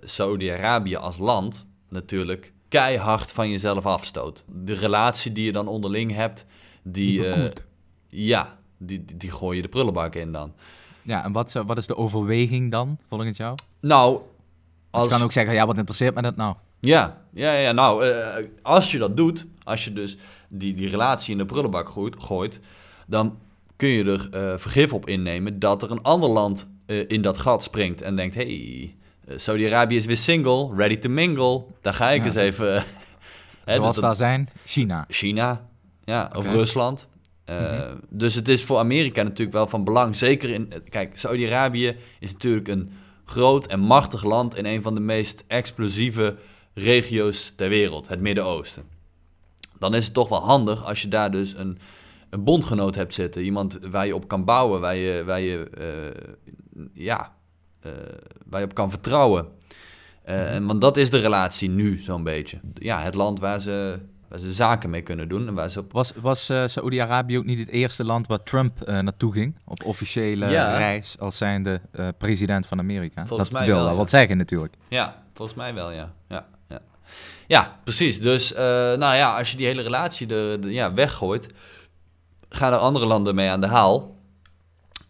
uh, 0.00 0.08
Saudi-Arabië 0.08 0.96
als 0.96 1.18
land 1.18 1.66
natuurlijk 1.88 2.52
keihard 2.68 3.32
van 3.32 3.50
jezelf 3.50 3.86
afstoot. 3.86 4.44
De 4.46 4.74
relatie 4.74 5.32
die 5.32 5.44
je 5.44 5.52
dan 5.52 5.68
onderling 5.68 6.14
hebt, 6.14 6.46
die, 6.82 7.18
uh, 7.18 7.44
ja, 8.08 8.58
die, 8.76 9.04
die, 9.04 9.16
die, 9.16 9.30
gooi 9.30 9.56
je 9.56 9.62
de 9.62 9.68
prullenbak 9.68 10.14
in 10.14 10.32
dan. 10.32 10.52
Ja, 11.02 11.24
en 11.24 11.32
wat, 11.32 11.52
wat 11.66 11.78
is 11.78 11.86
de 11.86 11.96
overweging 11.96 12.70
dan, 12.70 12.98
volgens 13.08 13.36
jou? 13.36 13.54
Nou, 13.80 14.20
als... 14.90 15.04
Je 15.10 15.16
kan 15.16 15.24
ook 15.24 15.32
zeggen, 15.32 15.54
ja, 15.54 15.66
wat 15.66 15.76
interesseert 15.76 16.14
me 16.14 16.22
dat 16.22 16.36
nou? 16.36 16.54
Ja, 16.80 17.22
ja, 17.32 17.52
ja 17.52 17.72
nou, 17.72 18.06
uh, 18.06 18.26
als 18.62 18.90
je 18.90 18.98
dat 18.98 19.16
doet, 19.16 19.46
als 19.64 19.84
je 19.84 19.92
dus 19.92 20.16
die, 20.48 20.74
die 20.74 20.88
relatie 20.88 21.32
in 21.32 21.38
de 21.38 21.44
prullenbak 21.44 21.88
gooit, 21.88 22.20
gooit 22.20 22.60
dan 23.06 23.38
kun 23.76 23.88
je 23.88 24.04
er 24.04 24.28
uh, 24.34 24.58
vergif 24.58 24.92
op 24.92 25.08
innemen 25.08 25.58
dat 25.58 25.82
er 25.82 25.90
een 25.90 26.02
ander 26.02 26.28
land 26.28 26.70
uh, 26.86 27.04
in 27.08 27.22
dat 27.22 27.38
gat 27.38 27.62
springt 27.62 28.02
en 28.02 28.16
denkt: 28.16 28.34
hey, 28.34 28.96
Saudi-Arabië 29.28 29.96
is 29.96 30.06
weer 30.06 30.16
single, 30.16 30.74
ready 30.74 30.96
to 30.96 31.08
mingle. 31.08 31.64
Daar 31.80 31.94
ga 31.94 32.10
ik 32.10 32.20
ja, 32.20 32.26
eens 32.26 32.34
even. 32.34 32.84
hè, 33.64 33.74
Zoals 33.74 34.00
dus 34.00 34.16
zijn, 34.16 34.48
China. 34.64 35.04
China, 35.08 35.68
ja, 36.04 36.30
of. 36.36 36.46
Rusland. 36.46 37.08
Mm 37.46 37.56
-hmm. 37.56 38.00
Dus 38.08 38.34
het 38.34 38.48
is 38.48 38.64
voor 38.64 38.78
Amerika 38.78 39.22
natuurlijk 39.22 39.52
wel 39.52 39.66
van 39.66 39.84
belang. 39.84 40.16
Zeker 40.16 40.50
in. 40.50 40.72
Kijk, 40.88 41.18
Saudi-Arabië 41.18 41.96
is 42.20 42.32
natuurlijk 42.32 42.68
een 42.68 42.92
groot 43.24 43.66
en 43.66 43.80
machtig 43.80 44.24
land 44.24 44.56
in 44.56 44.66
een 44.66 44.82
van 44.82 44.94
de 44.94 45.00
meest 45.00 45.44
explosieve 45.46 46.36
regio's 46.74 47.52
ter 47.56 47.68
wereld, 47.68 48.08
het 48.08 48.20
Midden-Oosten. 48.20 48.82
Dan 49.78 49.94
is 49.94 50.04
het 50.04 50.14
toch 50.14 50.28
wel 50.28 50.44
handig 50.44 50.84
als 50.84 51.02
je 51.02 51.08
daar 51.08 51.30
dus 51.30 51.54
een 51.56 51.78
een 52.32 52.44
bondgenoot 52.44 52.94
hebt 52.94 53.14
zitten. 53.14 53.42
Iemand 53.42 53.78
waar 53.90 54.06
je 54.06 54.14
op 54.14 54.28
kan 54.28 54.44
bouwen, 54.44 54.80
waar 54.80 54.96
je, 54.96 55.24
waar 55.24 55.40
je, 55.40 55.70
uh, 55.78 56.84
ja, 56.92 57.32
uh, 57.86 57.92
waar 58.46 58.60
je 58.60 58.66
op 58.66 58.74
kan 58.74 58.90
vertrouwen. 58.90 59.46
Uh, 60.28 60.54
en, 60.54 60.66
want 60.66 60.80
dat 60.80 60.96
is 60.96 61.10
de 61.10 61.18
relatie 61.18 61.68
nu 61.68 61.98
zo'n 61.98 62.22
beetje. 62.22 62.60
Ja, 62.74 63.00
het 63.00 63.14
land 63.14 63.40
waar 63.40 63.60
ze, 63.60 63.98
waar 64.28 64.38
ze 64.38 64.52
zaken 64.52 64.90
mee 64.90 65.02
kunnen 65.02 65.28
doen. 65.28 65.48
En 65.48 65.54
waar 65.54 65.68
ze 65.68 65.78
op... 65.80 65.92
Was, 65.92 66.12
was 66.20 66.50
uh, 66.50 66.62
Saoedi-Arabië 66.66 67.38
ook 67.38 67.44
niet 67.44 67.58
het 67.58 67.68
eerste 67.68 68.04
land 68.04 68.26
waar 68.26 68.42
Trump 68.42 68.86
naartoe 68.86 69.32
ging? 69.32 69.56
Op 69.64 69.84
officiële 69.84 70.48
ja. 70.48 70.76
reis 70.76 71.18
als 71.18 71.36
zijnde 71.36 71.80
president 72.18 72.66
van 72.66 72.78
Amerika? 72.78 73.26
Volgens 73.26 73.50
dat 73.50 73.58
mij 73.58 73.68
wel, 73.68 73.86
ja. 73.86 73.94
wat 73.94 74.10
zeggen 74.10 74.36
natuurlijk. 74.36 74.74
Ja, 74.88 75.22
volgens 75.34 75.56
mij 75.56 75.74
wel, 75.74 75.90
ja. 75.90 76.12
ja, 76.28 76.46
ja. 76.68 76.80
ja 77.46 77.78
precies. 77.84 78.20
Dus 78.20 78.52
nou 78.52 79.14
ja, 79.14 79.38
als 79.38 79.50
je 79.50 79.56
die 79.56 79.66
hele 79.66 79.82
relatie 79.82 80.26
de 80.26 80.58
ja, 80.62 80.92
weggooit 80.92 81.48
gaan 82.48 82.72
er 82.72 82.78
andere 82.78 83.06
landen 83.06 83.34
mee 83.34 83.50
aan 83.50 83.60
de 83.60 83.66
haal. 83.66 84.20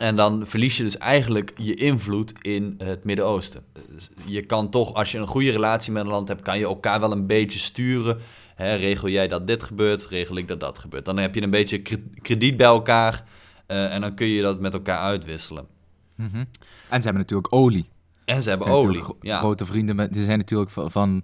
En 0.03 0.17
dan 0.17 0.47
verlies 0.47 0.77
je 0.77 0.83
dus 0.83 0.99
eigenlijk 0.99 1.53
je 1.57 1.75
invloed 1.75 2.33
in 2.41 2.75
het 2.79 3.05
Midden-Oosten. 3.05 3.65
Dus 3.89 4.11
je 4.27 4.43
kan 4.43 4.71
toch, 4.71 4.95
als 4.95 5.13
je 5.13 5.19
een 5.19 5.27
goede 5.27 5.51
relatie 5.51 5.93
met 5.93 6.05
een 6.05 6.11
land 6.11 6.29
hebt, 6.29 6.43
kan 6.43 6.59
je 6.59 6.65
elkaar 6.65 7.01
wel 7.01 7.13
een 7.13 7.27
beetje 7.27 7.59
sturen. 7.59 8.19
Hè, 8.55 8.75
regel 8.75 9.09
jij 9.09 9.29
dat 9.29 9.47
dit 9.47 9.63
gebeurt, 9.63 10.07
regel 10.07 10.37
ik 10.37 10.49
dat 10.49 10.61
dat 10.61 10.79
gebeurt. 10.79 11.05
Dan 11.05 11.17
heb 11.17 11.35
je 11.35 11.43
een 11.43 11.51
beetje 11.51 11.83
krediet 12.23 12.57
bij 12.57 12.67
elkaar 12.67 13.25
uh, 13.69 13.95
en 13.95 14.01
dan 14.01 14.15
kun 14.15 14.27
je 14.27 14.43
dat 14.43 14.61
met 14.61 14.73
elkaar 14.73 14.99
uitwisselen. 14.99 15.67
Mm 16.15 16.29
-hmm. 16.33 16.47
En 16.89 16.99
ze 16.99 17.05
hebben 17.05 17.23
natuurlijk 17.23 17.55
olie. 17.55 17.89
En 18.25 18.43
ze 18.43 18.49
hebben 18.49 18.69
olie. 18.69 19.05
Ja. 19.21 19.39
Grote 19.39 19.67
vrienden, 19.67 19.97
met, 19.97 20.13
die 20.13 20.25
zijn 20.25 20.39
natuurlijk 20.39 20.71
van, 20.71 20.91
van 20.91 21.23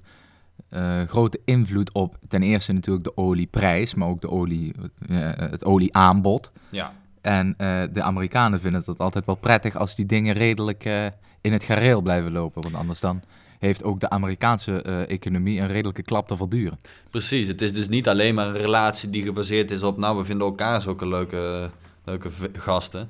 eh, 0.69 1.03
grote 1.03 1.41
invloed 1.45 1.93
op 1.93 2.19
ten 2.29 2.43
eerste 2.43 2.73
natuurlijk 2.73 3.05
de 3.05 3.17
olieprijs, 3.17 3.95
maar 3.95 4.09
ook 4.09 4.21
de 4.21 4.31
olie, 4.31 4.75
eh, 5.09 5.31
het 5.35 5.65
olieaanbod. 5.65 6.51
Ja. 6.69 6.93
En 7.21 7.55
eh, 7.59 7.83
de 7.93 8.03
Amerikanen 8.03 8.61
vinden 8.61 8.83
het 8.87 8.99
altijd 8.99 9.25
wel 9.27 9.35
prettig 9.35 9.77
als 9.77 9.95
die 9.97 10.07
dingen 10.07 10.35
redelijk 10.35 10.85
eh, 10.85 11.07
in 11.41 11.53
het 11.53 11.65
gareel 11.65 12.01
blijven 12.01 12.33
lopen. 12.33 12.63
Want 12.63 12.75
anders 12.75 13.01
dan 13.01 13.23
heeft 13.59 13.85
ook 13.85 14.01
de 14.01 14.11
Amerikaanse 14.11 14.83
eh, 14.83 15.11
economie 15.11 15.61
een 15.61 15.67
redelijke 15.67 16.03
klap 16.03 16.29
te 16.29 16.37
verduren. 16.37 16.79
Precies, 17.11 17.47
het 17.49 17.63
is 17.63 17.73
dus 17.73 17.89
niet 17.89 18.09
alleen 18.09 18.35
maar 18.35 18.47
een 18.47 18.57
relatie 18.59 19.11
die 19.11 19.23
gebaseerd 19.23 19.71
is 19.71 19.83
op, 19.83 19.97
nou, 19.99 20.17
we 20.19 20.25
vinden 20.25 20.47
elkaar 20.47 20.81
zulke 20.83 21.09
leuke, 21.09 21.71
leuke 22.05 22.31
v- 22.31 22.47
gasten. 22.53 23.09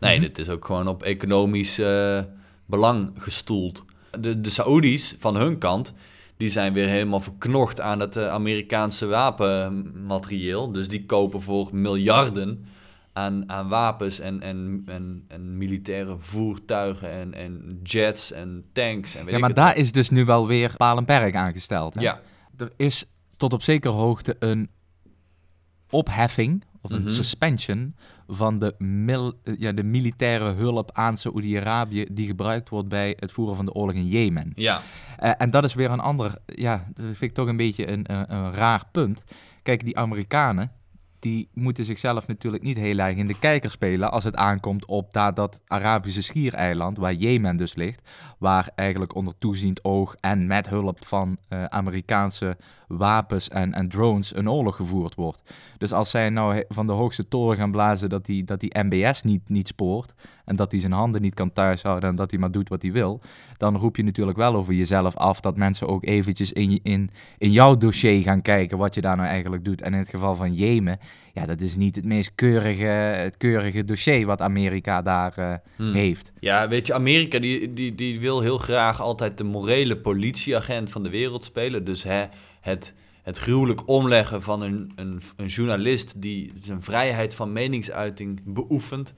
Nee, 0.00 0.18
Mhm. 0.18 0.26
dit 0.26 0.38
is 0.38 0.48
ook 0.48 0.64
gewoon 0.64 0.88
op 0.88 1.02
economisch 1.02 1.80
belang 2.66 3.10
gestoeld. 3.18 3.84
De, 4.20 4.40
de 4.40 4.50
Saoedi's 4.50 5.16
van 5.18 5.36
hun 5.36 5.58
kant, 5.58 5.94
die 6.36 6.48
zijn 6.50 6.72
weer 6.72 6.88
helemaal 6.88 7.20
verknocht 7.20 7.80
aan 7.80 8.00
het 8.00 8.18
Amerikaanse 8.18 9.06
wapenmaterieel. 9.06 10.72
Dus 10.72 10.88
die 10.88 11.04
kopen 11.04 11.40
voor 11.42 11.68
miljarden 11.72 12.66
aan, 13.16 13.50
aan 13.50 13.68
wapens 13.68 14.18
en, 14.20 14.40
en, 14.40 14.82
en, 14.86 15.24
en 15.28 15.56
militaire 15.56 16.18
voertuigen 16.18 17.10
en, 17.10 17.34
en 17.34 17.80
jets 17.82 18.32
en 18.32 18.64
tanks. 18.72 19.14
En 19.14 19.24
weet 19.24 19.34
ja, 19.34 19.40
maar 19.40 19.54
daar 19.54 19.66
wat. 19.68 19.76
is 19.76 19.92
dus 19.92 20.10
nu 20.10 20.24
wel 20.24 20.46
weer 20.46 20.74
paal 20.76 20.96
en 20.96 21.04
perk 21.04 21.34
aangesteld. 21.34 21.94
Hè? 21.94 22.00
Ja, 22.00 22.20
Er 22.56 22.72
is 22.76 23.04
tot 23.36 23.52
op 23.52 23.62
zekere 23.62 23.94
hoogte 23.94 24.36
een 24.38 24.68
opheffing 25.90 26.64
of 26.80 26.90
een 26.90 27.00
Mhm. 27.00 27.08
suspension 27.10 27.94
van 28.28 28.58
de, 28.58 28.74
mil, 28.78 29.32
ja, 29.58 29.72
de 29.72 29.82
militaire 29.84 30.52
hulp 30.52 30.90
aan 30.92 31.16
Saoedi-Arabië 31.16 32.06
die 32.10 32.26
gebruikt 32.26 32.68
wordt 32.68 32.88
bij 32.88 33.16
het 33.18 33.32
voeren 33.32 33.56
van 33.56 33.64
de 33.64 33.72
oorlog 33.72 33.94
in 33.94 34.06
Jemen. 34.08 34.52
ja. 34.54 34.80
Eh, 35.18 35.30
en 35.38 35.50
dat 35.50 35.64
is 35.64 35.74
weer 35.74 35.90
een 35.90 36.00
ander, 36.00 36.38
ja, 36.46 36.86
dat 36.94 37.04
vind 37.04 37.20
ik 37.22 37.34
toch 37.34 37.48
een 37.48 37.56
beetje 37.56 37.88
een, 37.90 38.12
een, 38.12 38.34
een 38.34 38.52
raar 38.52 38.82
punt. 38.92 39.22
Kijk, 39.62 39.84
die 39.84 39.98
Amerikanen, 39.98 40.70
die 41.18 41.48
moeten 41.52 41.84
zichzelf 41.84 42.26
natuurlijk 42.26 42.62
niet 42.62 42.76
heel 42.76 42.98
erg 42.98 43.16
in 43.16 43.26
de 43.26 43.38
kijker 43.38 43.70
spelen 43.70 44.10
als 44.10 44.24
het 44.24 44.36
aankomt 44.36 44.86
op 44.86 45.12
dat, 45.12 45.36
dat 45.36 45.60
Arabische 45.66 46.22
schiereiland, 46.22 46.98
waar 46.98 47.14
Jemen 47.14 47.56
dus 47.56 47.74
ligt, 47.74 48.08
waar 48.38 48.70
eigenlijk 48.74 49.14
onder 49.14 49.34
toeziend 49.38 49.84
oog 49.84 50.16
en 50.20 50.46
met 50.46 50.68
hulp 50.68 51.04
van 51.04 51.36
eh, 51.48 51.64
Amerikaanse 51.64 52.56
wapens 52.88 53.48
en, 53.48 53.72
en 53.72 53.88
drones 53.88 54.36
een 54.36 54.50
oorlog 54.50 54.76
gevoerd 54.76 55.14
wordt. 55.14 55.54
Dus 55.78 55.92
als 55.92 56.10
zij 56.10 56.30
nou 56.30 56.64
van 56.68 56.86
de 56.86 56.92
hoogste 56.92 57.28
toren 57.28 57.56
gaan 57.56 57.70
blazen 57.70 58.08
dat 58.08 58.24
die, 58.24 58.44
dat 58.44 58.60
die 58.60 58.78
MBS 58.78 59.22
niet, 59.22 59.48
niet 59.48 59.68
spoort 59.68 60.14
en 60.46 60.56
dat 60.56 60.70
hij 60.70 60.80
zijn 60.80 60.92
handen 60.92 61.22
niet 61.22 61.34
kan 61.34 61.52
thuishouden 61.52 62.08
en 62.08 62.16
dat 62.16 62.30
hij 62.30 62.40
maar 62.40 62.50
doet 62.50 62.68
wat 62.68 62.82
hij 62.82 62.92
wil, 62.92 63.20
dan 63.56 63.76
roep 63.76 63.96
je 63.96 64.02
natuurlijk 64.04 64.36
wel 64.38 64.54
over 64.54 64.74
jezelf 64.74 65.16
af 65.16 65.40
dat 65.40 65.56
mensen 65.56 65.88
ook 65.88 66.04
eventjes 66.04 66.52
in, 66.52 66.70
je- 66.70 66.80
in, 66.82 67.10
in 67.38 67.50
jouw 67.52 67.76
dossier 67.76 68.22
gaan 68.22 68.42
kijken 68.42 68.78
wat 68.78 68.94
je 68.94 69.00
daar 69.00 69.16
nou 69.16 69.28
eigenlijk 69.28 69.64
doet. 69.64 69.80
En 69.82 69.92
in 69.92 69.98
het 69.98 70.08
geval 70.08 70.34
van 70.36 70.54
Jemen, 70.54 70.98
ja, 71.32 71.46
dat 71.46 71.60
is 71.60 71.76
niet 71.76 71.96
het 71.96 72.04
meest 72.04 72.32
keurige, 72.34 72.84
het 72.84 73.36
keurige 73.36 73.84
dossier 73.84 74.26
wat 74.26 74.40
Amerika 74.40 75.02
daar 75.02 75.32
eh, 75.38 75.54
Hmm. 75.76 75.94
heeft. 75.94 76.32
Ja, 76.40 76.68
weet 76.68 76.86
je, 76.86 76.94
Amerika 76.94 77.38
die, 77.38 77.72
die, 77.72 77.94
die 77.94 78.20
wil 78.20 78.40
heel 78.40 78.58
graag 78.58 79.00
altijd 79.00 79.38
de 79.38 79.44
morele 79.44 79.96
politieagent 79.96 80.90
van 80.90 81.02
de 81.02 81.10
wereld 81.10 81.44
spelen. 81.44 81.84
Dus 81.84 82.02
hè, 82.02 82.24
het, 82.60 82.94
het 83.22 83.38
gruwelijk 83.38 83.88
omleggen 83.88 84.42
van 84.42 84.62
een, 84.62 84.92
een, 84.96 85.20
een 85.36 85.46
journalist 85.46 86.22
die 86.22 86.52
zijn 86.62 86.82
vrijheid 86.82 87.34
van 87.34 87.52
meningsuiting 87.52 88.40
beoefent. 88.44 89.14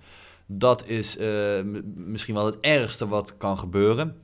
Dat 0.51 0.87
is 0.87 1.17
eh, 1.17 1.61
misschien 1.95 2.35
wel 2.35 2.47
het 2.47 2.61
ergste 2.61 3.09
wat 3.09 3.37
kan 3.37 3.59
gebeuren. 3.59 4.17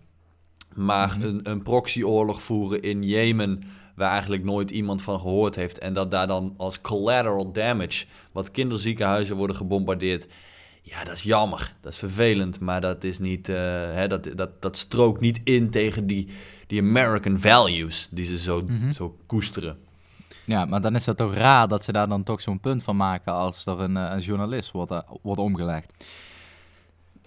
Maar 0.75 1.17
Mhm. 1.19 1.27
een, 1.27 1.51
een 1.51 1.63
proxyoorlog 1.63 2.43
voeren 2.43 2.83
in 2.83 3.03
Jemen, 3.03 3.63
waar 3.97 4.11
eigenlijk 4.11 4.45
nooit 4.45 4.71
iemand 4.71 5.03
van 5.03 5.21
gehoord 5.21 5.55
heeft. 5.55 5.79
En 5.79 5.93
dat 5.95 6.11
daar 6.11 6.27
dan 6.27 6.55
als 6.57 6.81
collateral 6.81 7.53
damage, 7.53 8.07
wat 8.33 8.51
kinderziekenhuizen 8.51 9.37
worden 9.37 9.57
gebombardeerd. 9.57 10.27
Ja, 10.83 11.05
dat 11.05 11.15
is 11.15 11.23
jammer. 11.23 11.73
Dat 11.81 11.93
is 11.93 11.99
vervelend. 11.99 12.61
Maar 12.61 12.81
dat 12.81 13.05
is 13.05 13.19
niet. 13.19 13.49
eh, 13.49 13.57
hè, 13.93 14.07
dat, 14.09 14.29
dat, 14.35 14.63
dat 14.63 14.77
strookt 14.77 15.21
niet 15.21 15.41
in 15.45 15.71
tegen 15.71 16.07
die, 16.07 16.29
die 16.67 16.81
American 16.81 17.39
values 17.39 18.09
die 18.11 18.27
ze 18.27 18.39
zo, 18.39 18.63
Mhm. 18.63 18.93
zo 18.93 19.17
koesteren. 19.27 19.77
Ja, 20.45 20.65
maar 20.65 20.81
dan 20.81 20.95
is 20.95 21.07
het 21.07 21.17
toch 21.17 21.35
raar 21.35 21.69
dat 21.69 21.85
ze 21.85 21.93
daar 21.93 22.09
dan 22.09 22.23
toch 22.23 22.41
zo'n 22.41 22.61
punt 22.61 22.83
van 22.83 22.97
maken 22.97 23.33
als 23.33 23.67
er 23.67 23.81
een, 23.81 23.97
eh, 23.97 24.11
een 24.11 24.21
journalist 24.21 24.71
wordt, 24.71 24.91
eh, 24.91 24.99
wordt 25.23 25.41
omgelegd. 25.41 26.05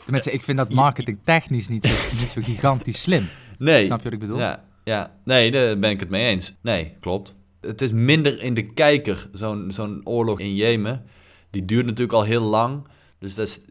Tenminste, 0.03 0.31
ik 0.31 0.43
vind 0.43 0.57
dat 0.57 0.73
marketingtechnisch 0.73 1.67
niet 1.67 1.85
zo, 1.85 2.09
niet 2.21 2.31
zo 2.31 2.41
gigantisch 2.41 3.01
slim. 3.01 3.27
Nee. 3.57 3.85
Snap 3.85 3.97
je 3.97 4.03
wat 4.03 4.13
ik 4.13 4.19
bedoel? 4.19 4.37
Ja, 4.37 4.63
ja. 4.83 5.13
Nee, 5.23 5.51
daar 5.51 5.79
ben 5.79 5.89
ik 5.89 5.99
het 5.99 6.09
mee 6.09 6.27
eens. 6.27 6.53
Nee, 6.61 6.93
klopt. 6.99 7.35
Het 7.61 7.81
is 7.81 7.91
minder 7.91 8.41
in 8.41 8.53
de 8.53 8.73
kijker, 8.73 9.29
zo'n 9.31 9.71
zo'n 9.71 10.01
oorlog 10.03 10.39
in 10.39 10.55
Jemen. 10.55 11.05
Die 11.49 11.65
duurt 11.65 11.85
natuurlijk 11.85 12.13
al 12.13 12.23
heel 12.23 12.41
lang. 12.41 12.87
Dus 13.19 13.35
dat 13.35 13.47
is, 13.47 13.61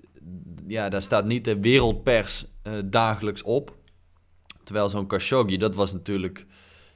ja, 0.67 0.88
daar 0.88 1.03
staat 1.03 1.25
niet 1.25 1.45
de 1.45 1.61
wereldpers 1.61 2.47
eh, 2.62 2.73
dagelijks 2.85 3.43
op. 3.43 3.75
Terwijl 4.65 4.88
zo'n 4.88 5.07
Khashoggi, 5.07 5.57
dat 5.57 5.75
was 5.75 5.93
natuurlijk... 5.93 6.47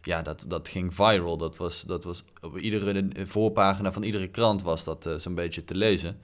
Ja, 0.03 0.23
dat, 0.23 0.45
dat 0.49 0.69
ging 0.69 0.95
viral. 0.95 1.37
Dat 1.37 1.57
was, 1.57 1.83
dat 1.83 2.05
was 2.05 2.25
op 2.41 2.59
iedere 2.59 3.11
voorpagina 3.27 3.93
van 3.93 4.03
iedere 4.03 4.29
krant 4.29 4.63
was 4.63 4.85
dat 4.85 5.07
eh, 5.07 5.15
zo'n 5.15 5.35
beetje 5.35 5.65
te 5.65 5.75
lezen. 5.75 6.19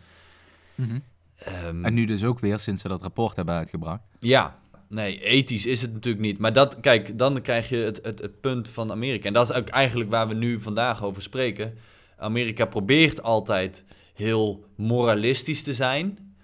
Mhm. 0.75 0.99
Ehm, 1.37 1.85
En 1.85 1.95
nu 1.95 2.05
dus 2.05 2.25
ook 2.25 2.41
weer, 2.41 2.59
sinds 2.59 2.83
ze 2.83 2.89
dat 2.89 3.03
rapport 3.03 3.37
hebben 3.37 3.55
uitgebracht. 3.55 4.09
ja, 4.21 4.59
nee, 4.89 5.21
ethisch 5.23 5.67
is 5.67 5.83
het 5.83 5.93
natuurlijk 5.93 6.25
niet. 6.25 6.39
Maar 6.39 6.53
dat, 6.53 6.81
kijk, 6.81 7.19
dan 7.19 7.41
krijg 7.43 7.69
je 7.69 7.77
het, 7.77 8.01
het, 8.03 8.19
het 8.19 8.41
punt 8.41 8.69
van 8.69 8.91
Amerika. 8.91 9.27
En 9.27 9.33
dat 9.33 9.51
is 9.51 9.57
ook 9.57 9.69
eigenlijk 9.69 10.11
waar 10.11 10.29
we 10.29 10.35
nu 10.35 10.61
vandaag 10.61 11.05
over 11.05 11.23
spreken. 11.23 11.79
Amerika 12.17 12.65
probeert 12.65 13.23
altijd 13.23 13.85
heel 14.15 14.65
moralistisch 14.77 15.63
te 15.63 15.73
zijn. 15.73 16.35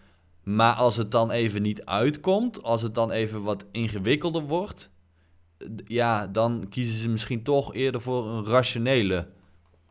Maar 0.42 0.74
als 0.74 0.96
het 0.96 1.10
dan 1.10 1.30
even 1.30 1.62
niet 1.62 1.84
uitkomt, 1.84 2.62
als 2.62 2.82
het 2.82 2.94
dan 2.94 3.10
even 3.10 3.42
wat 3.42 3.64
ingewikkelder 3.72 4.42
wordt, 4.42 4.90
ja, 5.86 6.26
dan 6.26 6.66
kiezen 6.68 6.94
ze 6.94 7.08
misschien 7.08 7.42
toch 7.42 7.74
eerder 7.74 8.00
voor 8.00 8.28
een 8.28 8.44
rationele 8.44 9.26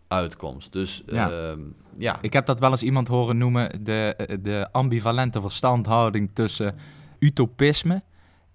uitkomst. 0.08 0.74
Dus 0.74 1.04
Ja. 1.06 1.30
ja, 1.30 1.56
ja. 1.98 2.18
Ik 2.22 2.34
heb 2.34 2.46
dat 2.46 2.60
wel 2.60 2.72
eens 2.72 2.84
iemand 2.84 3.08
horen 3.08 3.38
noemen, 3.38 3.84
de, 3.84 4.14
eh, 4.18 4.38
de 4.42 4.68
ambivalente 4.72 5.42
verstandhouding 5.42 6.30
tussen 6.34 6.76
utopisme 7.20 8.02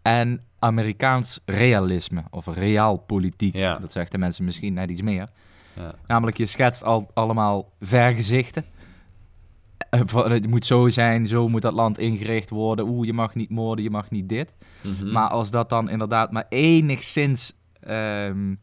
en 0.03 0.41
Amerikaans 0.59 1.41
realisme, 1.45 2.25
of 2.31 2.47
realpolitiek. 2.47 3.57
Ja. 3.57 3.79
Dat 3.79 3.93
zegt 3.93 4.13
de 4.13 4.19
mensen 4.19 4.45
misschien 4.45 4.75
net 4.75 4.91
iets 4.91 5.03
meer. 5.03 5.29
Ja. 5.73 5.95
Namelijk, 6.07 6.37
je 6.37 6.47
schetst 6.47 6.85
al, 6.85 7.11
allemaal 7.15 7.73
vergezichten. 7.81 8.65
Eh, 9.91 10.01
van, 10.05 10.31
Het 10.31 10.49
moet 10.49 10.67
zo 10.67 10.89
zijn, 10.89 11.27
zo 11.27 11.49
moet 11.49 11.63
dat 11.63 11.73
land 11.73 11.99
ingericht 11.99 12.51
worden. 12.51 12.89
Oeh, 12.89 13.07
je 13.07 13.13
mag 13.13 13.35
niet 13.35 13.51
moorden, 13.51 13.85
je 13.85 13.91
mag 13.91 14.11
niet 14.11 14.29
dit. 14.29 14.53
Mhm. 14.83 15.13
Maar 15.13 15.29
als 15.29 15.51
dat 15.51 15.69
dan 15.69 15.91
inderdaad 15.91 16.33
maar 16.33 16.47
enigszins 16.49 17.53
ehm, 17.81 18.55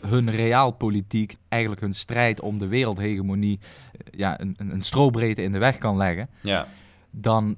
hun 0.00 0.30
realpolitiek, 0.30 1.36
eigenlijk 1.48 1.82
hun 1.82 1.94
strijd 1.94 2.40
om 2.40 2.58
de 2.58 2.66
wereldhegemonie, 2.66 3.58
eh, 3.92 4.18
ja, 4.18 4.40
een, 4.40 4.54
een, 4.58 4.82
strobreedte 4.82 5.42
in 5.42 5.52
de 5.52 5.58
weg 5.58 5.78
kan 5.78 5.96
leggen, 5.96 6.28
ja. 6.42 6.66
dan 7.10 7.56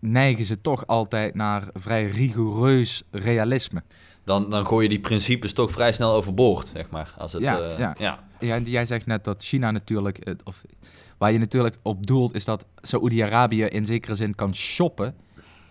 neigen 0.00 0.44
ze 0.44 0.60
toch 0.60 0.86
altijd 0.86 1.34
naar 1.34 1.68
vrij 1.72 2.06
rigoureus 2.06 3.02
realisme. 3.10 3.82
Dan, 4.24 4.50
dan 4.50 4.66
gooi 4.66 4.82
je 4.82 4.88
die 4.88 5.00
principes 5.00 5.52
toch 5.52 5.70
vrij 5.70 5.92
snel 5.92 6.12
overboord, 6.12 6.66
zeg 6.66 6.90
maar. 6.90 7.14
Als 7.18 7.32
het, 7.32 7.42
Ja, 7.42 7.58
eh, 7.60 7.78
ja. 7.78 7.94
ja. 7.98 8.24
Ja, 8.40 8.54
en 8.54 8.64
jij 8.64 8.84
zegt 8.84 9.06
net 9.06 9.24
dat 9.24 9.42
China 9.42 9.70
natuurlijk, 9.70 10.16
het- 10.24 10.42
of 10.44 10.62
waar 11.18 11.32
je 11.32 11.38
natuurlijk 11.38 11.78
op 11.82 12.06
doelt, 12.06 12.34
is 12.34 12.44
dat 12.44 12.66
Saoedi-Arabië 12.80 13.62
in 13.64 13.86
zekere 13.86 14.14
zin 14.14 14.34
kan 14.34 14.54
shoppen 14.54 15.14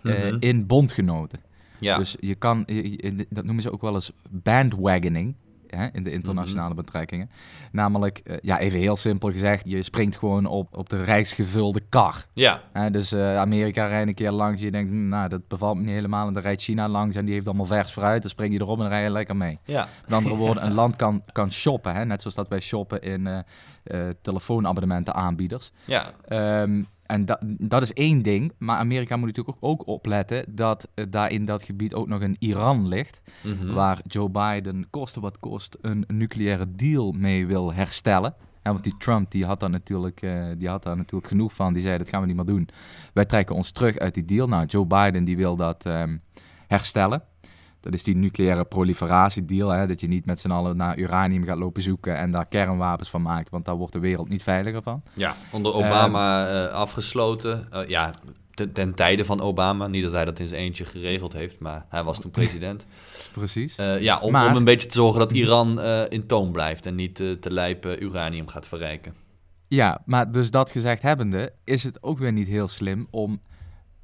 eh, 0.02 0.12
Mhm. 0.24 0.36
in 0.40 0.66
bondgenoten. 0.66 1.40
Ja. 1.78 1.98
Dus 1.98 2.16
je 2.20 2.34
kan, 2.34 2.62
je- 2.66 2.90
je- 2.90 3.26
dat 3.30 3.44
noemen 3.44 3.62
ze 3.62 3.72
ook 3.72 3.80
wel 3.80 3.94
eens 3.94 4.12
bandwagoning 4.30 5.34
hè, 5.68 5.86
in 5.92 6.02
de 6.02 6.10
internationale 6.12 6.74
Mhm. 6.74 6.76
betrekkingen. 6.76 7.30
Namelijk, 7.72 8.18
eh, 8.18 8.36
ja, 8.42 8.58
even 8.58 8.78
heel 8.78 8.96
simpel 8.96 9.30
gezegd, 9.30 9.62
je 9.66 9.82
springt 9.82 10.16
gewoon 10.16 10.46
op, 10.46 10.76
op 10.76 10.88
de 10.88 11.02
rijksgevulde 11.02 11.80
kar. 11.88 12.24
ja. 12.32 12.60
Hè, 12.72 12.90
dus 12.90 13.12
eh, 13.12 13.36
Amerika 13.38 13.86
rijdt 13.86 14.08
een 14.08 14.14
keer 14.14 14.30
langs, 14.30 14.62
je 14.62 14.70
denkt, 14.70 14.90
hm, 14.90 15.06
nou, 15.06 15.28
dat 15.28 15.48
bevalt 15.48 15.76
me 15.76 15.82
niet 15.82 15.90
helemaal. 15.94 16.26
En 16.26 16.32
dan 16.32 16.42
rijdt 16.42 16.62
China 16.62 16.88
langs 16.88 17.16
en 17.16 17.24
die 17.24 17.34
heeft 17.34 17.46
allemaal 17.46 17.66
vers 17.66 17.90
fruit. 17.90 18.20
Dan 18.22 18.30
spring 18.30 18.52
je 18.54 18.60
erop 18.60 18.80
en 18.80 18.88
rij 18.88 19.02
je 19.02 19.10
lekker 19.10 19.36
mee. 19.36 19.58
Ja. 19.64 19.88
Met 20.04 20.12
andere 20.12 20.34
woorden, 20.36 20.64
een 20.66 20.74
land 20.74 20.96
kan, 20.96 21.22
kan 21.32 21.52
shoppen. 21.52 21.94
Hè? 21.94 22.04
Net 22.04 22.20
zoals 22.20 22.36
dat 22.36 22.48
wij 22.48 22.60
shoppen 22.60 23.02
in 23.02 23.26
eh 23.26 23.38
eh, 23.86 24.08
telefoonabonnementenaanbieders. 24.22 25.72
Ja. 25.84 26.12
Ehm, 26.28 26.82
en 27.06 27.24
dat, 27.24 27.38
dat 27.42 27.82
is 27.82 27.92
één 27.92 28.22
ding. 28.22 28.52
Maar 28.58 28.78
Amerika 28.78 29.16
moet 29.16 29.26
natuurlijk 29.26 29.56
ook, 29.60 29.80
ook 29.80 29.86
opletten 29.86 30.44
dat 30.48 30.88
eh, 30.94 31.04
daar 31.10 31.30
in 31.30 31.44
dat 31.44 31.62
gebied 31.62 31.94
ook 31.94 32.08
nog 32.08 32.20
een 32.20 32.36
Iran 32.38 32.88
ligt. 32.88 33.20
Mhm. 33.42 33.72
Waar 33.72 34.00
Joe 34.06 34.30
Biden 34.30 34.86
koste 34.90 35.20
wat 35.20 35.38
kost 35.38 35.76
een 35.80 36.04
nucleaire 36.06 36.74
deal 36.76 37.12
mee 37.12 37.46
wil 37.46 37.72
herstellen. 37.72 38.34
Ja, 38.62 38.72
want 38.72 38.84
die 38.84 38.96
Trump 38.98 39.30
die 39.30 39.44
had, 39.44 39.60
daar 39.60 39.70
natuurlijk, 39.70 40.22
eh, 40.22 40.46
die 40.58 40.68
had 40.68 40.82
daar 40.82 40.96
natuurlijk 40.96 41.26
genoeg 41.26 41.54
van. 41.54 41.72
Die 41.72 41.82
zei, 41.82 41.98
dat 41.98 42.08
gaan 42.08 42.20
we 42.20 42.26
niet 42.26 42.36
meer 42.36 42.44
doen. 42.44 42.68
Wij 43.12 43.24
trekken 43.24 43.56
ons 43.56 43.70
terug 43.70 43.98
uit 43.98 44.14
die 44.14 44.24
deal. 44.24 44.48
Nou, 44.48 44.66
Joe 44.66 44.86
Biden 44.86 45.24
die 45.24 45.36
wil 45.36 45.56
dat 45.56 45.86
ehm, 45.86 46.16
herstellen. 46.66 47.22
Dat 47.86 47.94
is 47.94 48.02
die 48.02 48.16
nucleaire 48.16 48.64
proliferatiedeal, 48.64 49.68
hè, 49.68 49.86
dat 49.86 50.00
je 50.00 50.06
niet 50.06 50.26
met 50.26 50.40
z'n 50.40 50.50
allen 50.50 50.76
naar 50.76 50.98
uranium 50.98 51.44
gaat 51.44 51.58
lopen 51.58 51.82
zoeken 51.82 52.16
en 52.16 52.30
daar 52.30 52.48
kernwapens 52.48 53.10
van 53.10 53.22
maakt, 53.22 53.50
want 53.50 53.64
daar 53.64 53.74
wordt 53.74 53.92
de 53.92 53.98
wereld 53.98 54.28
niet 54.28 54.42
veiliger 54.42 54.82
van. 54.82 55.02
Ja, 55.14 55.34
onder 55.50 55.74
Obama 55.74 56.48
uh, 56.66 56.72
afgesloten. 56.72 57.68
Uh, 57.72 57.88
ja, 57.88 58.10
ten, 58.54 58.72
ten, 58.72 58.94
tijde 58.94 59.24
van 59.24 59.40
Obama. 59.40 59.86
Niet 59.86 60.02
dat 60.02 60.12
hij 60.12 60.24
dat 60.24 60.38
in 60.38 60.48
zijn 60.48 60.60
eentje 60.60 60.84
geregeld 60.84 61.32
heeft, 61.32 61.58
maar 61.58 61.86
hij 61.88 62.04
was 62.04 62.20
toen 62.20 62.30
president. 62.40 62.86
Precies. 63.32 63.78
Uh, 63.78 64.00
ja, 64.00 64.18
om, 64.18 64.32
maar... 64.32 64.50
om, 64.50 64.56
een 64.56 64.64
beetje 64.64 64.88
te 64.88 64.94
zorgen 64.94 65.18
dat 65.18 65.32
Iran 65.32 65.80
in 66.08 66.26
toon 66.26 66.52
blijft 66.52 66.86
en 66.86 66.94
niet 66.94 67.14
te 67.14 67.50
lijp 67.50 67.84
uranium 67.84 68.48
gaat 68.48 68.66
verrijken. 68.66 69.14
Ja, 69.68 70.02
maar 70.04 70.30
dus 70.30 70.50
dat 70.50 70.70
gezegd 70.70 71.02
hebbende, 71.02 71.52
is 71.64 71.84
het 71.84 72.02
ook 72.02 72.18
weer 72.18 72.32
niet 72.32 72.48
heel 72.48 72.68
slim 72.68 73.06
om 73.10 73.40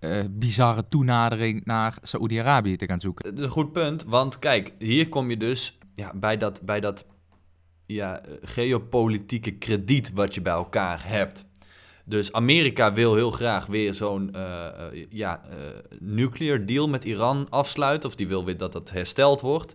uh, 0.04 0.24
bizarre 0.30 0.88
toenadering 0.88 1.64
naar 1.64 1.98
Saoedi-Arabië 2.02 2.76
te 2.76 2.86
gaan 2.86 3.00
zoeken. 3.00 3.42
Een 3.42 3.48
goed 3.48 3.72
punt, 3.72 4.04
want 4.04 4.38
kijk, 4.38 4.72
hier 4.78 5.08
kom 5.08 5.30
je 5.30 5.36
dus 5.36 5.78
ja, 5.94 6.12
bij 6.14 6.36
dat, 6.36 6.60
bij 6.62 6.80
dat 6.80 7.06
ja, 7.86 8.20
geopolitieke 8.42 9.50
krediet 9.50 10.12
wat 10.12 10.34
je 10.34 10.40
bij 10.40 10.52
elkaar 10.52 11.00
hebt. 11.04 11.50
Dus 12.04 12.32
Amerika 12.32 12.92
wil 12.92 13.14
heel 13.14 13.30
graag 13.30 13.66
weer 13.66 13.94
zo'n 13.94 14.34
uh, 14.36 14.68
ja, 15.08 15.40
nuclear 15.98 16.66
deal 16.66 16.88
met 16.88 17.04
Iran 17.04 17.46
afsluiten, 17.50 18.08
of 18.08 18.14
die 18.14 18.28
wil 18.28 18.44
weer 18.44 18.56
dat 18.56 18.72
dat 18.72 18.90
hersteld 18.90 19.40
wordt. 19.40 19.74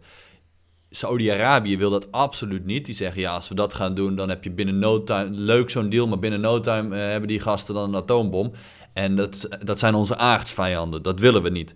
Saudi-Arabië 0.90 1.78
wil 1.78 1.90
dat 1.90 2.12
absoluut 2.12 2.66
niet. 2.66 2.86
Die 2.86 2.96
zeggen, 2.96 3.22
ja, 3.22 3.34
als 3.34 3.50
we 3.50 3.56
dat 3.56 3.74
gaan 3.74 3.94
doen, 3.94 4.16
dan 4.16 4.30
heb 4.30 4.44
je 4.44 4.52
binnen 4.52 4.80
no 4.80 5.04
time... 5.04 5.30
Leuk 5.30 5.70
zo'n 5.70 5.90
deal, 5.90 6.08
maar 6.08 6.20
binnen 6.20 6.42
no 6.42 6.60
time 6.60 6.96
hebben 6.96 7.28
die 7.28 7.40
gasten 7.40 7.74
dan 7.74 7.90
een 7.90 8.02
atoombom. 8.02 8.52
En 8.98 9.16
dat, 9.16 9.48
dat 9.64 9.80
zijn 9.80 9.94
onze 9.94 10.18
aardsvijanden. 10.18 11.02
Dat 11.02 11.20
willen 11.20 11.44
we 11.44 11.50
niet. 11.50 11.76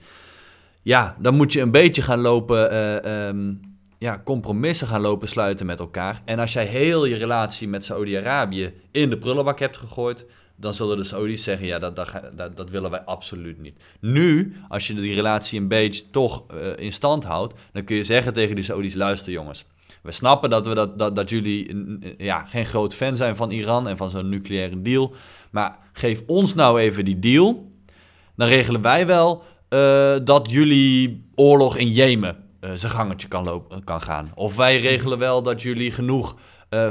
Ja, 0.82 1.16
dan 1.20 1.36
moet 1.36 1.54
je 1.54 1.62
een 1.62 1.72
beetje 1.72 2.02
gaan 2.02 2.20
lopen... 2.20 2.74
Uh, 2.74 3.28
um, 3.28 3.60
ja, 3.98 4.22
compromissen 4.24 4.88
gaan 4.88 5.02
lopen 5.02 5.28
sluiten 5.28 5.66
met 5.66 5.80
elkaar. 5.80 6.22
En 6.26 6.40
als 6.40 6.54
jij 6.54 6.66
heel 6.66 7.06
je 7.06 7.16
relatie 7.16 7.68
met 7.68 7.86
Saudi-Arabië 7.86 8.74
in 8.92 9.10
de 9.10 9.18
prullenbak 9.18 9.60
hebt 9.60 9.78
gegooid 9.78 10.26
dan 10.62 10.74
zullen 10.74 10.98
de 10.98 11.04
Saudis 11.04 11.44
zeggen, 11.44 11.68
ja, 11.68 11.80
dat, 11.80 11.96
dat, 12.36 12.56
dat, 12.56 12.70
willen 12.70 12.92
wij 12.92 13.02
absoluut 13.02 13.62
niet. 13.62 13.76
Nu, 14.00 14.56
als 14.68 14.88
je 14.88 14.94
die 14.94 15.16
relatie 15.16 15.60
een 15.60 15.68
beetje 15.68 16.10
toch 16.10 16.44
uh, 16.54 16.68
in 16.78 16.94
stand 16.94 17.24
houdt, 17.24 17.54
dan 17.72 17.84
kun 17.84 17.96
je 17.96 18.04
zeggen 18.04 18.34
tegen 18.34 18.56
die 18.56 18.64
Saudis, 18.64 18.94
luister 18.94 19.32
jongens, 19.32 19.66
we 20.02 20.12
snappen 20.12 20.50
dat, 20.50 20.68
we 20.68 20.74
dat, 20.74 21.00
dat, 21.00 21.16
dat 21.16 21.30
jullie 21.30 21.78
ja, 22.18 22.46
geen 22.46 22.66
groot 22.66 22.94
fan 22.94 23.16
zijn 23.16 23.36
van 23.36 23.52
Iran 23.52 23.88
en 23.88 23.98
van 23.98 24.10
zo'n 24.10 24.30
nucleaire 24.30 24.82
deal, 24.82 25.14
maar 25.52 25.78
geef 25.94 26.24
ons 26.28 26.54
nou 26.54 26.80
even 26.80 27.06
die 27.06 27.20
deal, 27.20 27.72
dan 28.36 28.48
regelen 28.48 28.82
wij 28.82 29.08
wel 29.08 29.44
uh, 29.70 30.16
dat 30.24 30.52
jullie 30.52 31.26
oorlog 31.36 31.78
in 31.78 31.90
Jemen 31.90 32.38
uh, 32.62 32.72
zijn 32.76 32.92
gangetje 32.92 33.28
kan, 33.28 33.44
lopen, 33.44 33.84
kan 33.84 34.02
gaan. 34.02 34.32
Of 34.36 34.56
wij 34.56 34.80
regelen 34.80 35.18
wel 35.18 35.42
dat 35.42 35.62
jullie 35.62 35.92
genoeg 35.92 36.36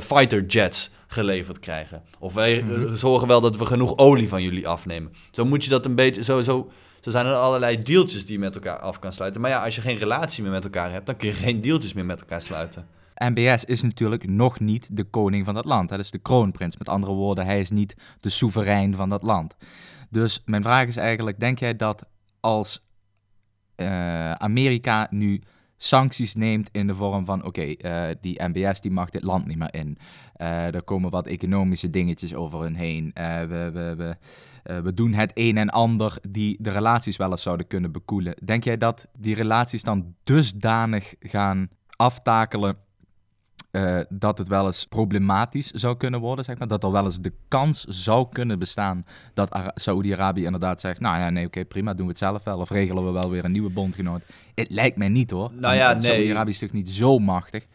fighter 0.01 0.47
jets 0.47 0.91
geleverd 1.07 1.59
krijgen. 1.59 2.03
Of 2.19 2.35
wij 2.35 2.63
mhm. 2.63 2.95
zorgen 2.95 3.29
wel 3.29 3.41
dat 3.41 3.57
we 3.57 3.67
genoeg 3.67 3.97
olie 3.97 4.29
van 4.29 4.43
jullie 4.43 4.69
afnemen. 4.69 5.13
Zo 5.31 5.45
moet 5.45 5.65
je 5.65 5.71
dat 5.71 5.85
een 5.85 5.95
beetje, 5.95 6.23
zo, 6.23 6.41
zo, 6.41 6.71
zo 7.01 7.11
zijn 7.11 7.27
er 7.27 7.35
allerlei 7.35 7.83
deeltjes 7.83 8.25
die 8.25 8.33
je 8.33 8.39
met 8.39 8.55
elkaar 8.55 8.79
af 8.79 8.99
kan 8.99 9.13
sluiten. 9.13 9.41
Maar 9.41 9.51
ja, 9.51 9.65
als 9.65 9.75
je 9.75 9.81
geen 9.81 9.99
relatie 9.99 10.43
meer 10.43 10.53
met 10.53 10.65
elkaar 10.65 10.93
hebt, 10.93 11.07
dan 11.07 11.17
kun 11.17 11.29
je 11.29 11.35
geen 11.35 11.61
deeltjes 11.61 11.93
meer 11.93 12.05
met 12.05 12.21
elkaar 12.21 12.43
sluiten. 12.43 12.87
MBS 13.29 13.65
is 13.65 13.83
natuurlijk 13.83 14.29
nog 14.29 14.61
niet 14.61 14.97
de 14.97 15.05
koning 15.05 15.45
van 15.45 15.55
dat 15.55 15.65
land. 15.65 15.89
Dat 15.89 15.99
is 15.99 16.11
de 16.11 16.19
kroonprins. 16.19 16.77
Met 16.77 16.89
andere 16.89 17.13
woorden, 17.13 17.45
hij 17.45 17.61
is 17.61 17.71
niet 17.71 17.97
de 18.21 18.31
soeverein 18.31 18.97
van 18.97 19.09
dat 19.09 19.23
land. 19.23 19.57
Dus 20.11 20.43
mijn 20.45 20.63
vraag 20.63 20.87
is 20.87 20.97
eigenlijk, 20.97 21.41
denk 21.41 21.59
jij 21.59 21.77
dat 21.77 22.09
als 22.41 22.85
uh, 23.77 24.33
Amerika 24.33 25.07
nu 25.11 25.43
sancties 25.77 26.35
neemt 26.35 26.69
in 26.73 26.87
de 26.87 26.95
vorm 26.95 27.25
van: 27.25 27.45
oké, 27.45 27.63
eh, 27.63 28.09
die 28.21 28.43
MBS 28.43 28.81
die 28.81 28.91
mag 28.91 29.11
dit 29.11 29.23
land 29.23 29.47
niet 29.47 29.59
meer 29.59 29.75
in. 29.75 29.99
Uh, 30.37 30.75
er 30.75 30.83
komen 30.83 31.11
wat 31.11 31.27
economische 31.27 31.91
dingetjes 31.91 32.35
over 32.35 32.61
hun 32.61 32.75
heen. 32.75 33.11
We, 33.15 33.71
we, 33.73 33.95
we, 33.97 34.17
we 34.83 34.95
doen 34.95 35.13
het 35.13 35.31
een 35.35 35.57
en 35.57 35.71
ander 35.71 36.19
die 36.29 36.57
de 36.61 36.71
relaties 36.71 37.17
wel 37.17 37.31
eens 37.31 37.43
zouden 37.43 37.67
kunnen 37.67 37.93
bekoelen. 37.93 38.35
Denk 38.45 38.65
jij 38.65 38.77
dat 38.77 39.07
die 39.19 39.35
relaties 39.35 39.83
dan 39.83 40.15
dusdanig 40.25 41.15
gaan 41.21 41.69
aftakelen 41.97 42.77
uh, 43.71 44.01
dat 44.09 44.39
het 44.39 44.49
wel 44.49 44.67
eens 44.67 44.87
problematisch 44.87 45.71
zou 45.71 45.97
kunnen 45.97 46.21
worden, 46.21 46.45
zeg 46.45 46.59
maar. 46.59 46.69
Dat 46.69 46.85
er 46.85 46.93
wel 46.93 47.05
eens 47.05 47.21
de 47.21 47.33
kans 47.49 47.85
zou 47.85 48.27
kunnen 48.33 48.59
bestaan 48.59 49.07
dat 49.35 49.73
Saoedi-Arabië 49.75 50.45
inderdaad 50.45 50.81
zegt... 50.81 51.01
nou 51.01 51.19
ja, 51.19 51.31
nee, 51.31 51.47
oké, 51.47 51.65
prima, 51.65 51.95
doen 51.95 52.05
we 52.05 52.11
het 52.11 52.19
zelf 52.19 52.45
wel. 52.45 52.59
Of 52.59 52.71
regelen 52.71 53.05
we 53.05 53.11
wel 53.11 53.31
weer 53.31 53.45
een 53.45 53.53
nieuwe 53.53 53.71
bondgenoot. 53.71 54.23
Het 54.55 54.71
lijkt 54.71 54.97
mij 54.97 55.09
niet, 55.09 55.31
hoor. 55.31 55.51
Nou 55.53 55.75
ja, 55.75 55.93
nee. 55.93 56.03
Saoedi-Arabië 56.03 56.51
is 56.51 56.59
toch 56.59 56.73
niet 56.73 56.91
zo 56.91 57.19
machtig? 57.19 57.67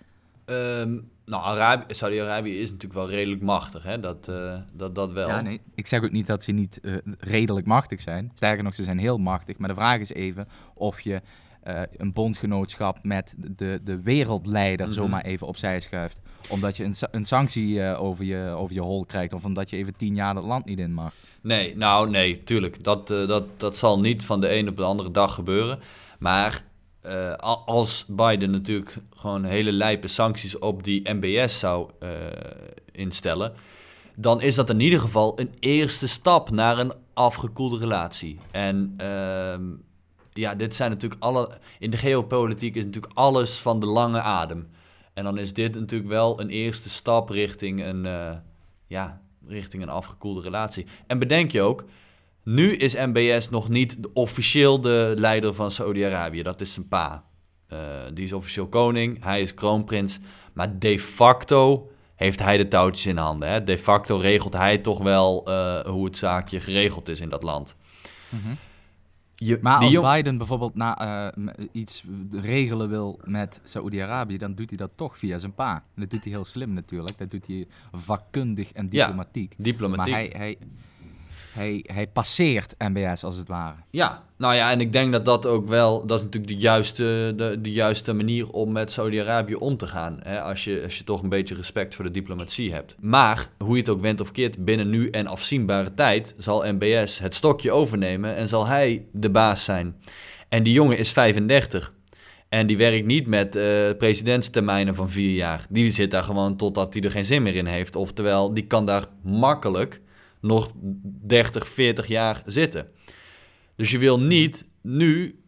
Um, 0.46 1.10
nou, 1.26 1.84
Saudi-Arabië 1.88 2.60
is 2.60 2.72
natuurlijk 2.72 3.00
wel 3.00 3.10
redelijk 3.10 3.42
machtig, 3.42 3.84
hè? 3.84 4.00
Dat, 4.00 4.28
uh, 4.30 4.58
dat, 4.72 4.96
dat 4.96 5.12
wel. 5.12 5.28
Ja, 5.28 5.42
nee. 5.42 5.62
Ik 5.76 5.88
zeg 5.88 6.04
ook 6.04 6.12
niet 6.12 6.28
dat 6.28 6.44
ze 6.44 6.52
niet 6.52 6.80
uh, 6.82 6.98
redelijk 7.20 7.66
machtig 7.66 8.02
zijn. 8.02 8.32
Sterker 8.36 8.64
nog, 8.64 8.76
ze 8.76 8.84
zijn 8.84 8.98
heel 8.98 9.18
machtig. 9.18 9.58
Maar 9.58 9.70
de 9.70 9.76
vraag 9.76 10.00
is 10.00 10.14
even 10.14 10.48
of 10.74 11.02
je 11.02 11.22
uh, 11.68 11.82
een 11.98 12.14
bondgenootschap 12.14 12.98
met 13.04 13.34
de, 13.38 13.80
de 13.84 14.02
wereldleider 14.02 14.86
mm 14.86 14.92
-hmm. 14.92 15.02
zomaar 15.02 15.22
even 15.22 15.48
opzij 15.48 15.80
schuift. 15.80 16.20
Omdat 16.50 16.78
je 16.78 16.84
een, 16.84 16.96
een 17.12 17.26
sanctie 17.26 17.76
uh, 17.76 18.02
over, 18.02 18.26
je, 18.26 18.50
over 18.50 18.74
je 18.76 18.82
hol 18.82 19.06
krijgt 19.06 19.34
of 19.34 19.46
omdat 19.46 19.70
je 19.70 19.78
even 19.78 19.96
tien 19.98 20.16
jaar 20.16 20.36
het 20.36 20.46
land 20.46 20.66
niet 20.66 20.80
in 20.80 20.94
mag. 20.94 21.14
Nee, 21.42 21.78
nou 21.78 22.10
nee, 22.10 22.44
tuurlijk. 22.44 22.84
Dat, 22.84 23.12
uh, 23.12 23.28
dat, 23.28 23.44
dat 23.58 23.78
zal 23.78 24.00
niet 24.00 24.24
van 24.24 24.42
de 24.42 24.56
een 24.56 24.70
op 24.70 24.76
de 24.76 24.84
andere 24.84 25.12
dag 25.12 25.34
gebeuren. 25.34 25.80
Maar 26.20 26.64
als 27.66 28.06
Biden 28.08 28.52
natuurlijk 28.52 28.98
gewoon 29.16 29.44
hele 29.44 29.72
lijpe 29.72 30.08
sancties 30.08 30.60
op 30.60 30.84
die 30.84 31.14
MBS 31.14 31.60
zou 31.60 31.90
instellen, 32.92 33.54
dan 34.16 34.42
is 34.42 34.56
dat 34.56 34.70
in 34.70 34.80
ieder 34.80 35.00
geval 35.00 35.40
een 35.40 35.54
eerste 35.60 36.08
stap 36.08 36.50
naar 36.50 36.80
een 36.80 36.94
afgekoelde 37.14 37.78
relatie. 37.78 38.40
En 38.52 38.94
ehm, 38.98 39.64
ja, 40.38 40.56
dit 40.56 40.76
zijn 40.76 40.92
natuurlijk 40.92 41.24
alle. 41.24 41.52
In 41.80 41.90
de 41.90 41.98
geopolitiek 41.98 42.76
is 42.76 42.86
natuurlijk 42.86 43.14
alles 43.14 43.58
van 43.58 43.80
de 43.80 43.86
lange 43.86 44.22
adem. 44.22 44.68
En 45.14 45.24
dan 45.24 45.38
is 45.38 45.54
dit 45.54 45.76
natuurlijk 45.76 46.10
wel 46.10 46.40
een 46.42 46.50
eerste 46.50 46.90
stap 46.90 47.30
richting 47.30 47.86
een, 47.86 48.06
uh, 48.06 48.32
ja, 48.88 49.22
richting 49.48 49.84
een 49.84 49.90
afgekoelde 49.90 50.42
relatie. 50.42 50.86
En 51.08 51.20
bedenk 51.20 51.52
je 51.52 51.62
ook, 51.62 51.86
nu 52.44 52.76
is 52.76 52.96
MBS 52.96 53.50
nog 53.50 53.70
niet 53.70 53.98
officieel 54.14 54.82
de 54.82 55.14
leider 55.18 55.54
van 55.54 55.72
Saudi-Arabië. 55.72 56.44
Dat 56.44 56.62
is 56.62 56.74
zijn 56.74 56.88
pa. 56.88 57.24
Uh, 57.74 57.80
die 58.14 58.26
is 58.26 58.34
officieel 58.34 58.68
koning, 58.68 59.24
hij 59.24 59.42
is 59.42 59.54
kroonprins. 59.54 60.20
Maar 60.54 60.80
de 60.80 61.00
facto 61.00 61.92
heeft 62.16 62.40
hij 62.40 62.58
de 62.58 62.68
touwtjes 62.68 63.06
in 63.06 63.18
handen. 63.18 63.50
Hè? 63.50 63.64
De 63.64 63.78
facto 63.78 64.18
regelt 64.18 64.54
hij 64.54 64.78
toch 64.78 65.00
wel 65.00 65.50
uh, 65.50 65.80
hoe 65.80 66.06
het 66.06 66.18
zaakje 66.18 66.60
geregeld 66.60 67.10
is 67.10 67.22
in 67.22 67.30
dat 67.30 67.44
land. 67.44 67.76
Mm. 68.30 68.58
Je, 69.36 69.60
maar 69.62 69.78
als 69.78 70.14
Biden 70.14 70.38
bijvoorbeeld 70.38 70.76
na, 70.76 71.32
uh, 71.38 71.48
iets 71.72 72.04
regelen 72.32 72.90
wil 72.90 73.20
met 73.24 73.60
Saoedi-Arabië, 73.64 74.38
dan 74.38 74.56
doet 74.56 74.70
hij 74.70 74.78
dat 74.78 74.92
toch 74.96 75.18
via 75.18 75.38
zijn 75.38 75.54
pa. 75.54 75.74
En 75.76 76.02
dat 76.02 76.10
doet 76.10 76.24
hij 76.24 76.32
heel 76.32 76.46
slim 76.46 76.74
natuurlijk. 76.74 77.18
Dat 77.18 77.32
doet 77.32 77.48
hij 77.48 77.68
vakkundig 77.92 78.72
en 78.72 78.90
diplomatiek. 78.90 79.54
Ja, 79.58 79.64
diplomatiek. 79.64 80.14
Maar 80.14 80.22
hij, 80.22 80.34
hij, 80.38 80.58
hij, 81.56 81.84
hij 81.94 82.08
passeert 82.08 82.76
MBS 82.78 83.24
als 83.24 83.38
het 83.38 83.48
ware. 83.48 83.76
Ja, 83.90 84.24
nou 84.38 84.56
ja, 84.56 84.72
en 84.72 84.82
ik 84.82 84.94
denk 84.94 85.12
dat 85.12 85.26
dat 85.26 85.46
ook 85.46 85.68
wel, 85.68 86.06
dat 86.06 86.18
is 86.18 86.24
natuurlijk 86.24 86.54
de 86.54 86.60
juiste, 86.60 87.34
de, 87.36 87.62
de 87.62 87.72
juiste 87.72 88.14
manier 88.14 88.50
om 88.50 88.72
met 88.72 88.92
Saudi-Arabië 88.92 89.56
om 89.56 89.78
te 89.78 89.88
gaan. 89.88 90.20
Hè? 90.24 90.42
Als, 90.42 90.64
je, 90.64 90.82
als 90.84 90.98
je 90.98 91.04
toch 91.04 91.22
een 91.22 91.30
beetje 91.30 91.56
respect 91.56 91.96
voor 91.96 92.06
de 92.06 92.12
diplomatie 92.12 92.74
hebt. 92.74 92.96
Maar, 93.00 93.50
hoe 93.58 93.74
je 93.74 93.80
het 93.80 93.90
ook 93.90 94.02
went 94.02 94.22
of 94.22 94.32
keert, 94.32 94.66
binnen 94.66 94.90
nu 94.90 95.10
en 95.10 95.28
afzienbare 95.28 95.94
tijd 95.94 96.36
zal 96.38 96.74
MBS 96.74 97.20
het 97.20 97.36
stokje 97.36 97.72
overnemen 97.72 98.36
en 98.36 98.48
zal 98.48 98.68
hij 98.68 99.06
de 99.12 99.30
baas 99.30 99.64
zijn. 99.64 99.96
En 100.50 100.64
die 100.64 100.74
jongen 100.74 100.98
is 100.98 101.12
35. 101.12 101.94
En 102.50 102.68
die 102.68 102.78
werkt 102.78 103.06
niet 103.06 103.28
met 103.28 103.56
uh, 103.56 103.64
presidentstermijnen 103.98 104.96
van 104.96 105.10
vier 105.10 105.36
jaar. 105.36 105.66
Die 105.70 105.92
zit 105.92 106.12
daar 106.12 106.24
gewoon 106.24 106.56
totdat 106.58 106.94
hij 106.94 107.04
er 107.04 107.12
geen 107.12 107.26
zin 107.26 107.44
meer 107.44 107.56
in 107.56 107.66
heeft. 107.66 107.96
Oftewel, 107.96 108.54
die 108.54 108.68
kan 108.68 108.86
daar 108.86 109.06
makkelijk 109.24 110.02
nog 110.46 110.72
30, 111.22 111.68
40 111.68 112.08
jaar 112.08 112.42
zitten. 112.46 112.88
Dus 113.76 113.92
je 113.92 113.98
wil 113.98 114.20
niet 114.20 114.68
nu, 114.82 115.40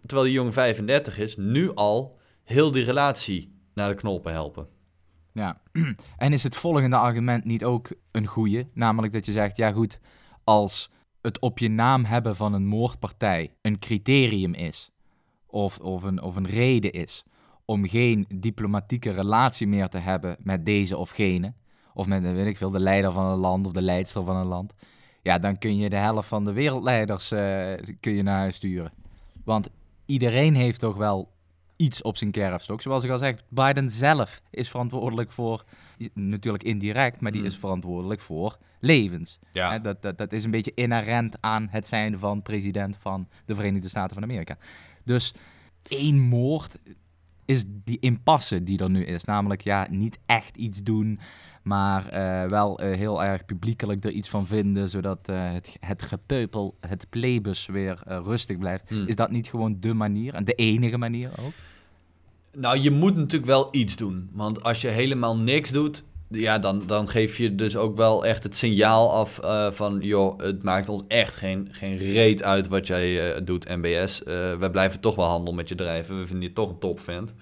terwijl 0.00 0.26
die 0.26 0.36
jongen 0.36 0.52
35 0.52 1.18
is, 1.18 1.36
nu 1.36 1.74
al 1.74 2.18
heel 2.44 2.70
die 2.70 2.84
relatie 2.84 3.54
naar 3.74 3.88
de 3.88 3.94
knoppen 3.94 4.32
helpen. 4.32 4.68
Ja, 5.32 5.60
en 6.16 6.32
is 6.32 6.42
het 6.42 6.56
volgende 6.56 6.96
argument 6.96 7.44
niet 7.44 7.64
ook 7.64 7.88
een 8.10 8.26
goede? 8.26 8.68
Namelijk 8.72 9.12
dat 9.12 9.26
je 9.26 9.32
zegt, 9.32 9.56
ja 9.56 9.72
goed, 9.72 9.98
als 10.44 10.90
het 11.20 11.38
op 11.38 11.58
je 11.58 11.68
naam 11.68 12.04
hebben 12.04 12.36
van 12.36 12.52
een 12.52 12.66
moordpartij 12.66 13.54
een 13.62 13.78
criterium 13.78 14.54
is, 14.54 14.90
of, 15.46 15.78
of, 15.78 16.02
een, 16.02 16.22
of 16.22 16.36
een 16.36 16.46
reden 16.46 16.92
is 16.92 17.24
om 17.64 17.88
geen 17.88 18.26
diplomatieke 18.34 19.10
relatie 19.10 19.66
meer 19.66 19.88
te 19.88 19.98
hebben 19.98 20.36
met 20.40 20.64
deze 20.64 20.96
of 20.96 21.10
gene, 21.10 21.54
of 21.96 22.06
met, 22.06 22.22
weet 22.22 22.46
ik 22.46 22.56
veel, 22.56 22.70
de 22.70 22.80
leider 22.80 23.12
van 23.12 23.24
een 23.24 23.38
land 23.38 23.66
of 23.66 23.72
de 23.72 23.82
leidster 23.82 24.24
van 24.24 24.36
een 24.36 24.46
land, 24.46 24.72
ja, 25.22 25.38
dan 25.38 25.58
kun 25.58 25.76
je 25.76 25.90
de 25.90 25.96
helft 25.96 26.28
van 26.28 26.44
de 26.44 26.52
wereldleiders 26.52 27.32
uh, 27.32 27.72
kun 28.00 28.12
je 28.12 28.22
naar 28.22 28.38
huis 28.38 28.54
sturen. 28.54 28.92
Want 29.44 29.68
iedereen 30.06 30.54
heeft 30.54 30.80
toch 30.80 30.96
wel 30.96 31.32
iets 31.76 32.02
op 32.02 32.16
zijn 32.16 32.30
kerfstok. 32.30 32.82
Zoals 32.82 33.04
ik 33.04 33.10
al 33.10 33.18
zeg, 33.18 33.36
Biden 33.48 33.90
zelf 33.90 34.42
is 34.50 34.68
verantwoordelijk 34.68 35.32
voor, 35.32 35.64
natuurlijk 36.12 36.64
indirect, 36.64 37.20
maar 37.20 37.32
die 37.32 37.40
Hmm. 37.40 37.50
is 37.50 37.56
verantwoordelijk 37.56 38.20
voor 38.20 38.58
levens. 38.80 39.38
Ja. 39.52 39.70
Hè, 39.70 39.80
dat, 39.80 40.02
dat, 40.02 40.18
dat 40.18 40.32
is 40.32 40.44
een 40.44 40.50
beetje 40.50 40.72
inherent 40.74 41.36
aan 41.40 41.68
het 41.70 41.88
zijn 41.88 42.18
van 42.18 42.42
president 42.42 42.96
van 43.00 43.28
de 43.44 43.54
Verenigde 43.54 43.88
Staten 43.88 44.14
van 44.14 44.22
Amerika. 44.22 44.56
Dus 45.04 45.34
één 45.88 46.20
moord 46.20 46.78
is 47.46 47.64
die 47.84 47.98
impasse 48.00 48.62
die 48.62 48.78
er 48.78 48.90
nu 48.90 49.04
is. 49.04 49.24
Namelijk, 49.24 49.60
ja, 49.60 49.86
niet 49.90 50.18
echt 50.26 50.56
iets 50.56 50.82
doen, 50.82 51.18
maar 51.62 52.08
eh, 52.08 52.50
wel 52.50 52.78
eh, 52.78 52.96
heel 52.96 53.24
erg 53.24 53.44
publiekelijk 53.44 54.04
er 54.04 54.10
iets 54.10 54.28
van 54.28 54.46
vinden, 54.46 54.88
zodat 54.88 55.18
eh, 55.28 55.52
het, 55.52 55.76
het 55.80 56.02
gepeupel, 56.02 56.76
het 56.80 57.06
plebus 57.10 57.66
weer 57.66 58.02
rustig 58.04 58.58
blijft. 58.58 58.88
Hmm. 58.88 59.06
Is 59.06 59.16
dat 59.16 59.30
niet 59.30 59.48
gewoon 59.48 59.76
de 59.80 59.94
manier 59.94 60.34
en 60.34 60.44
de 60.44 60.52
enige 60.52 60.98
manier 60.98 61.30
ook? 61.40 61.52
Nou, 62.56 62.78
je 62.78 62.90
moet 62.90 63.16
natuurlijk 63.16 63.50
wel 63.50 63.68
iets 63.70 63.96
doen. 63.96 64.28
Want 64.32 64.62
als 64.62 64.80
je 64.80 64.88
helemaal 64.88 65.36
niks 65.38 65.70
doet, 65.70 66.04
ja, 66.28 66.58
dan, 66.58 66.82
dan 66.86 67.08
geef 67.08 67.36
je 67.36 67.54
dus 67.54 67.76
ook 67.76 67.96
wel 67.96 68.26
echt 68.26 68.42
het 68.42 68.56
signaal 68.56 69.12
af 69.12 69.38
eh, 69.38 69.70
van... 69.70 69.98
joh, 70.00 70.38
het 70.38 70.62
maakt 70.62 70.88
ons 70.88 71.02
echt 71.08 71.36
geen, 71.36 71.68
geen 71.70 71.96
reet 71.96 72.42
uit 72.42 72.68
wat 72.68 72.86
jij 72.86 73.34
eh, 73.34 73.40
doet, 73.44 73.68
MBS. 73.68 74.22
Eh 74.22 74.54
wij 74.54 74.70
blijven 74.70 75.00
toch 75.00 75.14
wel 75.14 75.26
handel 75.26 75.54
met 75.54 75.68
je 75.68 75.74
drijven. 75.74 76.18
We 76.18 76.26
vinden 76.26 76.48
je 76.48 76.54
toch 76.54 76.70
een 76.70 76.78
topvent. 76.78 77.34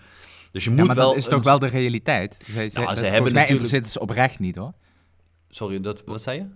Dus 0.53 0.65
je 0.65 0.71
moet 0.71 0.79
Ja, 0.79 0.85
maar 0.85 0.97
wel... 0.97 1.09
dat 1.09 1.17
is 1.17 1.25
toch 1.25 1.45
wel 1.45 1.59
de 1.59 1.67
realiteit? 1.67 2.37
Ze 2.45 2.53
volgens 2.53 2.75
hebben 2.75 3.01
mij 3.01 3.11
natuurlijk- 3.11 3.49
interesseert 3.49 3.83
het 3.83 3.93
ze 3.93 4.01
oprecht 4.01 4.39
niet, 4.39 4.57
hoor. 4.57 4.73
Sorry, 5.49 5.81
dat, 5.81 6.03
wat 6.07 6.23
zei 6.23 6.39
je? 6.39 6.47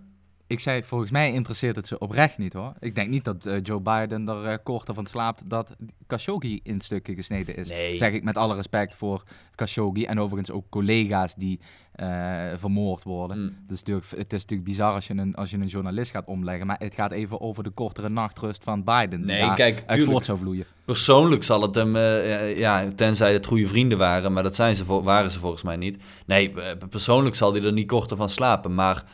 Ik 0.47 0.61
zei, 0.61 0.83
volgens 0.83 1.11
mij 1.11 1.33
interesseert 1.33 1.77
het 1.77 1.89
ze 1.89 1.99
oprecht 1.99 2.39
niet 2.39 2.53
hoor. 2.53 2.73
Ik 2.81 2.95
denk 2.95 3.09
niet 3.09 3.25
dat 3.25 3.49
Joe 3.63 3.81
Biden 3.81 4.29
er 4.29 4.59
korter 4.59 4.95
van 4.95 5.07
slaapt 5.07 5.43
dat 5.51 5.77
Khashoggi 6.07 6.61
in 6.63 6.81
stukken 6.81 7.15
gesneden 7.15 7.57
is. 7.57 7.69
Nee. 7.69 7.97
Zeg 7.97 8.13
ik 8.13 8.23
met 8.23 8.37
alle 8.37 8.55
respect 8.55 8.95
voor 8.95 9.23
Khashoggi 9.55 10.05
en 10.05 10.21
overigens 10.21 10.51
ook 10.51 10.65
collega's 10.69 11.35
die 11.35 11.61
eh, 11.99 12.45
vermoord 12.57 13.03
worden. 13.03 13.39
Mm. 13.39 13.45
Het, 13.45 13.71
is 13.71 13.79
natuurlijk, 13.79 14.07
het 14.11 14.33
is 14.33 14.41
natuurlijk 14.41 14.69
bizar 14.69 14.93
als 14.93 15.07
je, 15.07 15.15
een, 15.15 15.35
als 15.35 15.51
je 15.51 15.57
een 15.57 15.67
journalist 15.67 16.11
gaat 16.11 16.27
omleggen, 16.27 16.67
maar 16.67 16.79
het 16.79 16.95
gaat 16.95 17.13
even 17.13 17.41
over 17.41 17.63
de 17.63 17.71
kortere 17.71 18.09
nachtrust 18.09 18.65
van 18.65 18.85
Biden. 18.85 19.27
Nee, 19.27 19.41
daar 19.41 19.55
kijk, 19.55 19.83
uit 19.87 20.05
voort 20.05 20.25
zou 20.25 20.39
vloeien. 20.39 20.65
Persoonlijk 20.85 21.45
zal 21.45 21.63
het 21.63 21.75
hem, 21.75 21.97
eh, 21.97 22.59
ja, 22.59 22.89
tenzij 22.95 23.33
het 23.33 23.47
goede 23.47 23.69
vrienden 23.69 23.99
waren, 23.99 24.33
maar 24.33 24.43
dat 24.43 24.55
zijn 24.55 24.75
ze, 24.75 25.03
waren 25.03 25.31
ze 25.31 25.39
volgens 25.39 25.63
mij 25.63 25.77
niet. 25.77 26.03
Nee, 26.27 26.53
eh, 26.53 26.89
persoonlijk 26.91 27.37
zal 27.37 27.53
hij 27.53 27.63
er 27.63 27.73
niet 27.73 27.89
korter 27.89 28.17
van 28.17 28.29
slapen, 28.29 28.75
maar 28.75 29.05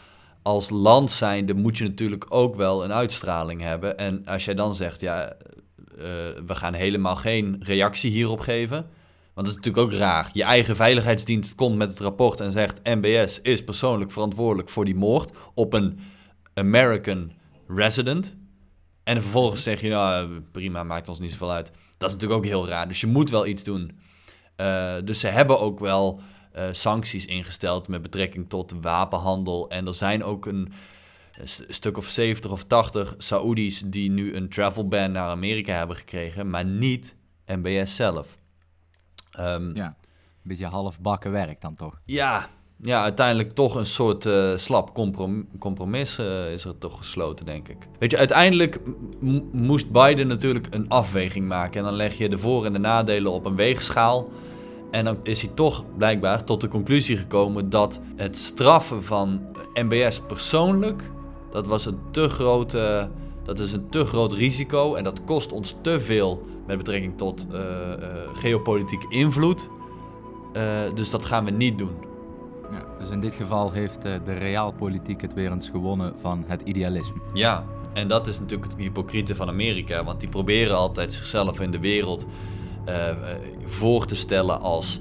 als 0.43 0.71
land 0.71 1.11
zijnde 1.11 1.55
moet 1.55 1.79
je 1.79 1.85
natuurlijk 1.85 2.27
ook 2.29 2.55
wel 2.55 2.85
een 2.85 2.93
uitstraling 2.93 3.61
hebben. 3.61 3.99
En 3.99 4.23
als 4.27 4.45
jij 4.45 4.55
dan 4.55 4.75
zegt, 4.75 5.01
ja, 5.01 5.29
eh, 5.29 5.35
we 6.47 6.55
gaan 6.55 6.75
helemaal 6.75 7.17
geen 7.17 7.57
reactie 7.61 8.11
hierop 8.11 8.41
geven, 8.41 8.87
want 9.35 9.47
dat 9.47 9.57
is 9.57 9.63
natuurlijk 9.63 9.93
ook 9.93 9.99
raar. 9.99 10.31
Je 10.33 10.43
eigen 10.43 10.77
veiligheidsdienst 10.77 11.55
komt 11.55 11.77
met 11.77 11.91
het 11.91 12.01
rapport 12.01 12.41
en 12.41 12.53
zegt, 12.53 12.81
MBS 12.85 13.41
is 13.41 13.65
persoonlijk 13.65 14.11
verantwoordelijk 14.11 14.69
voor 14.69 14.85
die 14.85 14.95
moord 14.95 15.33
op 15.55 15.73
een 15.73 15.99
American 16.55 17.33
resident. 17.69 18.37
En 19.05 19.23
vervolgens 19.23 19.63
zeg 19.63 19.81
je, 19.81 19.89
nou 19.89 20.41
prima, 20.41 20.83
maakt 20.83 21.09
ons 21.09 21.21
niet 21.21 21.31
zoveel 21.31 21.53
uit. 21.53 21.73
Dat 21.99 22.09
is 22.09 22.15
natuurlijk 22.15 22.41
ook 22.41 22.47
heel 22.51 22.69
raar. 22.69 22.89
Dus 22.89 23.01
je 23.01 23.07
moet 23.07 23.31
wel 23.31 23.47
iets 23.47 23.63
doen. 23.63 23.99
Eh, 24.57 24.95
dus 25.05 25.21
ze 25.21 25.27
hebben 25.29 25.59
ook 25.59 25.79
wel 25.81 26.21
eh, 26.53 26.65
sancties 26.71 27.27
ingesteld 27.27 27.89
met 27.89 28.03
betrekking 28.03 28.49
tot 28.49 28.69
de 28.69 28.81
wapenhandel. 28.81 29.69
En 29.71 29.87
er 29.87 29.95
zijn 29.95 30.25
ook 30.25 30.47
een, 30.47 30.73
st- 31.45 31.65
stuk 31.69 31.97
of 31.97 32.09
70 32.09 32.51
of 32.51 32.65
80 32.65 33.15
Saoedi's 33.19 33.83
die 33.87 34.11
nu 34.11 34.35
een 34.35 34.49
travel 34.49 34.89
ban 34.89 35.13
naar 35.13 35.29
Amerika 35.29 35.75
hebben 35.75 35.97
gekregen, 35.97 36.51
maar 36.51 36.65
niet 36.65 37.17
MBS 37.47 37.97
zelf. 37.97 38.39
Ehm, 39.35 39.77
Ja, 39.77 39.87
een 39.87 39.95
beetje 40.43 40.67
halfbakken 40.67 41.31
werk 41.33 41.61
dan 41.61 41.75
toch. 41.75 42.01
ja, 42.05 42.49
ja, 42.77 43.03
uiteindelijk 43.03 43.53
toch 43.53 43.75
een 43.75 43.87
soort 43.87 44.27
eh, 44.27 44.57
slap 44.57 44.95
comprom- 44.95 45.49
compromis 45.59 46.19
eh, 46.19 46.53
is 46.53 46.65
er 46.65 46.79
toch 46.79 46.97
gesloten, 46.97 47.47
denk 47.47 47.69
ik. 47.69 47.89
Weet 47.99 48.11
je, 48.11 48.17
uiteindelijk 48.17 48.81
moest 49.53 49.91
Biden 49.91 50.27
natuurlijk 50.27 50.67
een 50.71 50.89
afweging 50.89 51.49
maken. 51.49 51.79
En 51.79 51.85
dan 51.85 51.95
leg 51.95 52.15
je 52.19 52.29
de 52.29 52.39
voor- 52.39 52.65
en 52.65 52.73
de 52.73 52.79
nadelen 52.79 53.33
op 53.33 53.45
een 53.47 53.57
weegschaal. 53.57 54.29
En 54.91 55.05
dan 55.05 55.19
is 55.23 55.43
hij 55.43 55.51
toch 55.55 55.85
blijkbaar 55.97 56.45
tot 56.45 56.61
de 56.61 56.69
conclusie 56.69 57.17
gekomen 57.17 57.71
dat 57.71 58.01
het 58.17 58.37
straffen 58.37 59.05
van 59.05 59.41
MBS 59.75 60.21
persoonlijk, 60.21 61.11
dat 61.53 61.67
was 61.67 61.87
een 61.87 61.99
te 62.11 62.29
grote, 62.29 63.11
dat 63.45 63.59
is 63.59 63.73
een 63.73 63.89
te 63.89 64.05
groot 64.05 64.33
risico 64.33 64.95
en 64.95 65.05
dat 65.05 65.25
kost 65.25 65.53
ons 65.53 65.75
te 65.81 66.01
veel 66.01 66.47
met 66.67 66.79
betrekking 66.79 67.19
tot 67.19 67.47
eh, 67.53 67.61
geopolitieke 68.33 69.07
invloed. 69.09 69.69
Eh, 70.53 70.81
dus 70.95 71.11
dat 71.11 71.25
gaan 71.25 71.45
we 71.45 71.51
niet 71.51 71.79
doen. 71.79 71.95
Ja, 72.71 72.85
dus 72.99 73.11
in 73.11 73.21
dit 73.21 73.35
geval 73.35 73.73
heeft 73.73 74.03
de 74.03 74.33
realpolitiek 74.39 75.21
het 75.21 75.35
weer 75.35 75.53
eens 75.53 75.69
gewonnen 75.69 76.15
van 76.21 76.45
het 76.47 76.61
idealisme. 76.65 77.21
Ja, 77.33 77.65
en 77.93 78.09
dat 78.09 78.27
is 78.27 78.39
natuurlijk 78.39 78.73
het 78.73 78.81
hypocriete 78.81 79.35
van 79.35 79.49
Amerika. 79.49 80.05
Want 80.05 80.21
die 80.21 80.29
proberen 80.29 80.77
altijd 80.77 81.15
zichzelf 81.15 81.61
in 81.61 81.71
de 81.71 81.81
wereld 81.81 82.27
voor 83.65 84.07
te 84.07 84.15
stellen 84.15 84.61
als 84.61 85.01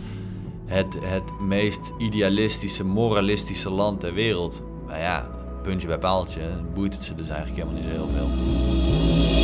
het, 0.66 0.98
het 1.02 1.40
meest 1.40 1.94
idealistische, 1.98 2.86
moralistische 2.86 3.70
land 3.70 4.00
ter 4.00 4.14
wereld. 4.14 4.64
Maar 4.88 5.00
ja, 5.00 5.30
puntje 5.64 5.88
bij 5.88 5.98
paaltje, 5.98 6.42
boeit 6.74 6.94
het 6.94 7.04
ze 7.04 7.16
dus 7.16 7.30
eigenlijk 7.30 7.58
helemaal 7.58 7.82
niet 7.82 7.92
zo 7.92 7.98
heel 7.98 8.08
veel. 8.08 9.43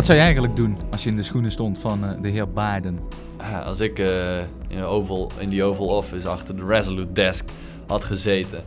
Wat 0.00 0.08
zou 0.08 0.18
je 0.18 0.24
eigenlijk 0.24 0.56
doen 0.56 0.76
als 0.90 1.02
je 1.02 1.10
in 1.10 1.16
de 1.16 1.22
schoenen 1.22 1.50
stond 1.50 1.78
van 1.78 2.04
eh, 2.04 2.22
de 2.22 2.28
heer 2.28 2.52
Biden? 2.52 3.00
Ah, 3.36 3.66
Als 3.66 3.80
ik 3.80 3.98
eh, 3.98 4.38
in, 4.38 4.78
een 4.78 4.84
oval, 4.84 5.32
in 5.38 5.48
die 5.48 5.64
Oval 5.64 5.86
Office 5.86 6.28
achter 6.28 6.56
de 6.56 6.64
Resolute 6.64 7.12
Desk 7.12 7.48
had 7.86 8.04
gezeten. 8.04 8.64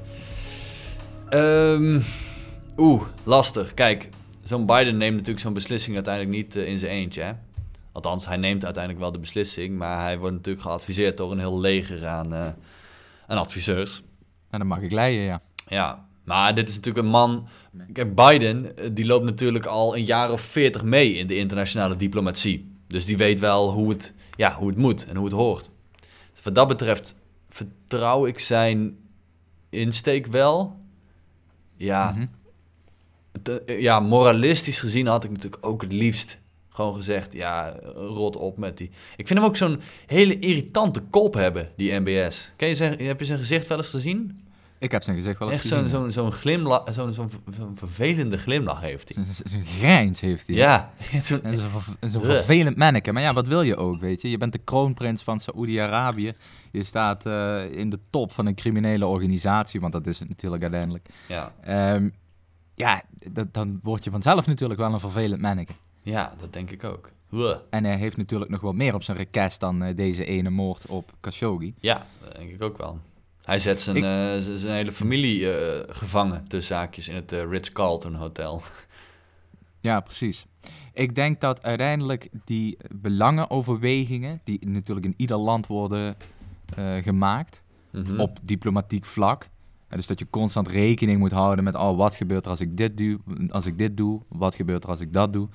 Ehm, 1.30 2.02
Oeh, 2.78 3.02
lastig. 3.24 3.74
Kijk, 3.74 4.10
zo'n 4.44 4.66
Biden 4.66 4.98
neemt 4.98 5.14
natuurlijk 5.14 5.40
zo'n 5.40 5.54
beslissing 5.54 5.96
uiteindelijk 5.96 6.36
niet 6.36 6.56
eh, 6.56 6.68
in 6.68 6.78
zijn 6.78 6.92
eentje. 6.92 7.22
Hè? 7.22 7.32
Althans, 7.92 8.28
hij 8.28 8.38
neemt 8.38 8.66
uiteindelijk 8.66 9.04
wel 9.04 9.12
de 9.12 9.20
beslissing. 9.20 9.78
Maar 9.78 10.02
hij 10.02 10.18
wordt 10.18 10.36
natuurlijk 10.36 10.64
geadviseerd 10.64 11.18
door 11.18 11.32
een 11.32 11.40
heel 11.40 11.60
leger 11.60 12.08
aan, 12.08 12.34
aan 13.28 13.38
adviseurs. 13.38 14.04
En 14.50 14.60
dan 14.60 14.68
mag 14.68 14.82
ik 14.82 14.92
leiden, 14.92 15.24
ja. 15.24 15.42
Ja, 15.68 16.06
maar 16.24 16.56
dit 16.56 16.70
is 16.70 16.76
natuurlijk 16.76 17.06
een 17.06 17.12
man. 17.12 17.48
Kijk, 17.94 18.16
Biden 18.16 18.78
eh, 18.78 18.90
die 18.94 19.06
loopt 19.06 19.26
natuurlijk 19.26 19.66
al 19.66 19.98
een 19.98 20.06
jaar 20.06 20.32
of 20.32 20.42
veertig 20.42 20.84
mee 20.84 21.14
in 21.14 21.28
de 21.28 21.36
internationale 21.36 21.96
diplomatie. 21.96 22.72
Dus 22.88 23.06
die 23.06 23.18
weet 23.18 23.40
wel 23.40 23.72
hoe 23.72 23.90
het, 23.90 24.14
ja, 24.36 24.56
hoe 24.56 24.68
het 24.68 24.78
moet 24.78 25.06
en 25.06 25.16
hoe 25.16 25.26
het 25.26 25.34
hoort. 25.36 25.72
Dus 26.34 26.44
wat 26.44 26.56
dat 26.56 26.68
betreft 26.68 27.20
vertrouw 27.50 28.26
ik 28.26 28.40
zijn 28.40 28.98
insteek 29.70 30.26
wel. 30.28 30.78
Ja, 31.76 32.12
Mhm. 32.12 32.26
te- 33.42 33.62
eh, 33.62 33.82
ja, 33.82 34.00
moralistisch 34.00 34.80
gezien 34.80 35.08
had 35.08 35.24
ik 35.24 35.30
natuurlijk 35.32 35.66
ook 35.66 35.82
het 35.82 35.92
liefst 35.92 36.40
gewoon 36.70 36.94
gezegd: 36.96 37.34
ja, 37.34 37.76
rot 37.96 38.36
op 38.36 38.58
met 38.58 38.78
die. 38.78 38.90
Ik 39.18 39.28
vind 39.28 39.40
hem 39.40 39.48
ook 39.48 39.58
zo'n 39.58 39.80
hele 40.06 40.40
irritante 40.40 41.02
kop 41.02 41.34
hebben, 41.34 41.70
die 41.76 42.00
MBS. 42.00 42.52
Ken 42.56 42.68
je 42.68 42.76
zijn, 42.76 43.00
heb 43.00 43.20
je 43.20 43.26
zijn 43.26 43.40
gezicht 43.40 43.68
wel 43.68 43.78
eens 43.78 43.90
gezien? 43.90 44.43
Ik 44.84 44.92
heb 44.92 45.04
zijn 45.04 45.16
gezicht 45.16 45.40
wel 45.40 45.48
eens 45.50 45.58
Echt 45.58 45.68
zo'n 45.68 45.88
zo'n 45.88 46.12
zo'n 46.12 46.32
glimlach, 46.32 46.84
zo'n 46.94 47.14
zo'n 47.14 47.30
zo'n 47.58 47.78
vervelende 47.78 48.38
glimlach 48.38 48.82
heeft 48.82 49.16
hij. 49.16 49.24
Zo'n- 49.44 49.66
grijns 49.66 50.20
heeft 50.22 50.48
hij. 50.48 50.56
Ja, 50.56 50.92
zo'n- 51.22 51.44
En 51.44 51.58
zo'n 51.58 51.70
ver- 51.70 52.10
zo'n 52.12 52.22
Ugh. 52.24 52.32
vervelend 52.34 52.78
manneke. 52.78 53.12
Maar 53.12 53.22
ja, 53.22 53.34
wat 53.34 53.48
wil 53.48 53.62
je 53.62 53.76
ook, 53.76 54.00
weet 54.00 54.22
je? 54.22 54.30
Je 54.30 54.38
bent 54.38 54.52
de 54.52 54.58
kroonprins 54.58 55.22
van 55.24 55.40
Saoedi-Arabië. 55.40 56.34
Je 56.72 56.84
staat 56.84 57.26
eh, 57.26 57.72
in 57.72 57.90
de 57.90 58.00
top 58.10 58.32
van 58.32 58.46
een 58.46 58.56
criminele 58.56 59.06
organisatie, 59.06 59.80
want 59.80 59.94
dat 59.94 60.08
is 60.08 60.20
het 60.20 60.30
natuurlijk 60.30 60.62
uiteindelijk. 60.62 61.08
ja, 61.28 61.54
Ehm, 61.62 62.10
ja, 62.76 63.02
dat- 63.32 63.54
dan 63.54 63.80
word 63.84 64.04
je 64.04 64.12
vanzelf 64.12 64.48
natuurlijk 64.48 64.80
wel 64.80 64.94
een 64.94 65.00
vervelend 65.00 65.42
manneke. 65.42 65.74
ja, 66.02 66.34
dat 66.40 66.54
denk 66.54 66.72
ik 66.72 66.84
ook. 66.84 67.12
En 67.70 67.84
hij 67.84 67.96
heeft 67.98 68.18
natuurlijk 68.18 68.52
nog 68.52 68.62
wel 68.62 68.74
meer 68.74 68.94
op 68.94 69.04
zijn 69.04 69.18
rekest 69.18 69.60
dan 69.60 69.84
eh, 69.84 69.96
deze 69.96 70.26
ene 70.26 70.50
moord 70.50 70.86
op 70.86 71.12
Khashoggi. 71.20 71.74
Ja, 71.80 72.06
dat 72.24 72.36
denk 72.36 72.50
ik 72.52 72.62
ook 72.64 72.78
wel. 72.78 73.00
Hij 73.44 73.60
zet 73.60 73.82
zijn, 73.82 73.96
Ik- 73.96 74.04
eh, 74.04 74.56
zijn 74.56 74.74
hele 74.76 74.92
familie 74.92 75.52
eh, 75.54 75.96
gevangen 75.96 76.48
tussen 76.48 76.76
zaakjes 76.76 77.08
in 77.08 77.16
het 77.16 77.32
eh, 77.32 77.50
Ritz-Carlton 77.50 78.14
Hotel. 78.16 78.62
Ja, 79.82 80.00
precies. 80.00 80.46
Ik 80.94 81.16
denk 81.16 81.42
dat 81.42 81.64
uiteindelijk 81.64 82.30
die 82.46 82.78
belangenoverwegingen, 82.96 84.42
die 84.44 84.68
natuurlijk 84.68 85.06
in 85.06 85.14
ieder 85.18 85.38
land 85.38 85.68
worden 85.68 86.16
gemaakt, 87.02 87.62
Mhm. 87.92 88.20
op 88.20 88.40
diplomatiek 88.44 89.06
vlak. 89.06 89.50
En 89.88 89.98
dus 89.98 90.08
dat 90.08 90.20
je 90.20 90.28
constant 90.30 90.68
rekening 90.68 91.20
moet 91.20 91.32
houden 91.32 91.64
met, 91.64 91.76
oh, 91.76 91.98
wat 91.98 92.16
gebeurt 92.16 92.44
er 92.46 92.52
als 92.52 92.60
ik 92.60 92.78
dit 92.78 92.98
doe, 92.98 93.20
als 93.50 93.66
ik 93.66 93.78
dit 93.78 93.98
doe, 93.98 94.22
wat 94.28 94.56
gebeurt 94.56 94.84
er 94.84 94.90
als 94.90 95.00
ik 95.00 95.14
dat 95.14 95.34
doe. 95.34 95.48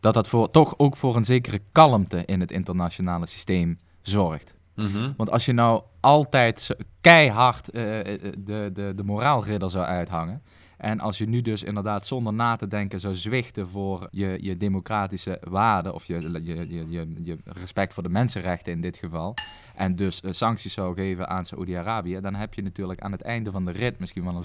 Dat 0.00 0.14
dat 0.14 0.28
voor, 0.28 0.50
toch 0.50 0.74
ook 0.78 0.96
voor 0.96 1.16
een 1.16 1.24
zekere 1.24 1.60
kalmte 1.72 2.24
in 2.24 2.40
het 2.40 2.50
internationale 2.50 3.26
systeem 3.26 3.76
zorgt. 4.02 4.54
Mhm. 4.74 5.12
Want 5.16 5.30
als 5.30 5.44
je 5.44 5.52
nou 5.52 5.82
altijd 6.00 6.76
keihard 7.00 7.70
eh, 7.70 8.00
eh, 8.00 8.32
de, 8.38 8.70
de, 8.72 8.92
de 8.96 9.04
moraalridder 9.04 9.70
zou 9.70 9.84
uithangen. 9.84 10.42
En 10.76 11.00
als 11.00 11.18
je 11.18 11.26
nu 11.26 11.42
dus 11.42 11.62
inderdaad 11.62 12.06
zonder 12.06 12.32
na 12.32 12.56
te 12.56 12.68
denken 12.68 13.00
zou 13.00 13.14
zwichten 13.14 13.68
voor 13.68 14.08
je, 14.10 14.38
je 14.40 14.56
democratische 14.56 15.40
waarden. 15.48 15.94
Of 15.94 16.04
je, 16.04 16.20
je, 16.44 16.66
je, 16.88 17.14
je, 17.22 17.38
respect 17.44 17.94
voor 17.94 18.02
de 18.02 18.08
mensenrechten 18.08 18.72
in 18.72 18.80
dit 18.80 18.96
geval. 18.96 19.34
En 19.74 19.96
dus 19.96 20.20
eh, 20.20 20.32
sancties 20.32 20.72
zou 20.72 20.94
geven 20.94 21.28
aan 21.28 21.44
Saoedi-Arabië. 21.44 22.20
Dan 22.20 22.34
heb 22.34 22.54
je 22.54 22.62
natuurlijk 22.62 23.00
aan 23.00 23.12
het 23.12 23.22
einde 23.22 23.50
van 23.50 23.64
de 23.64 23.70
rit 23.70 23.98
misschien 23.98 24.24
wel 24.24 24.36
een, 24.36 24.44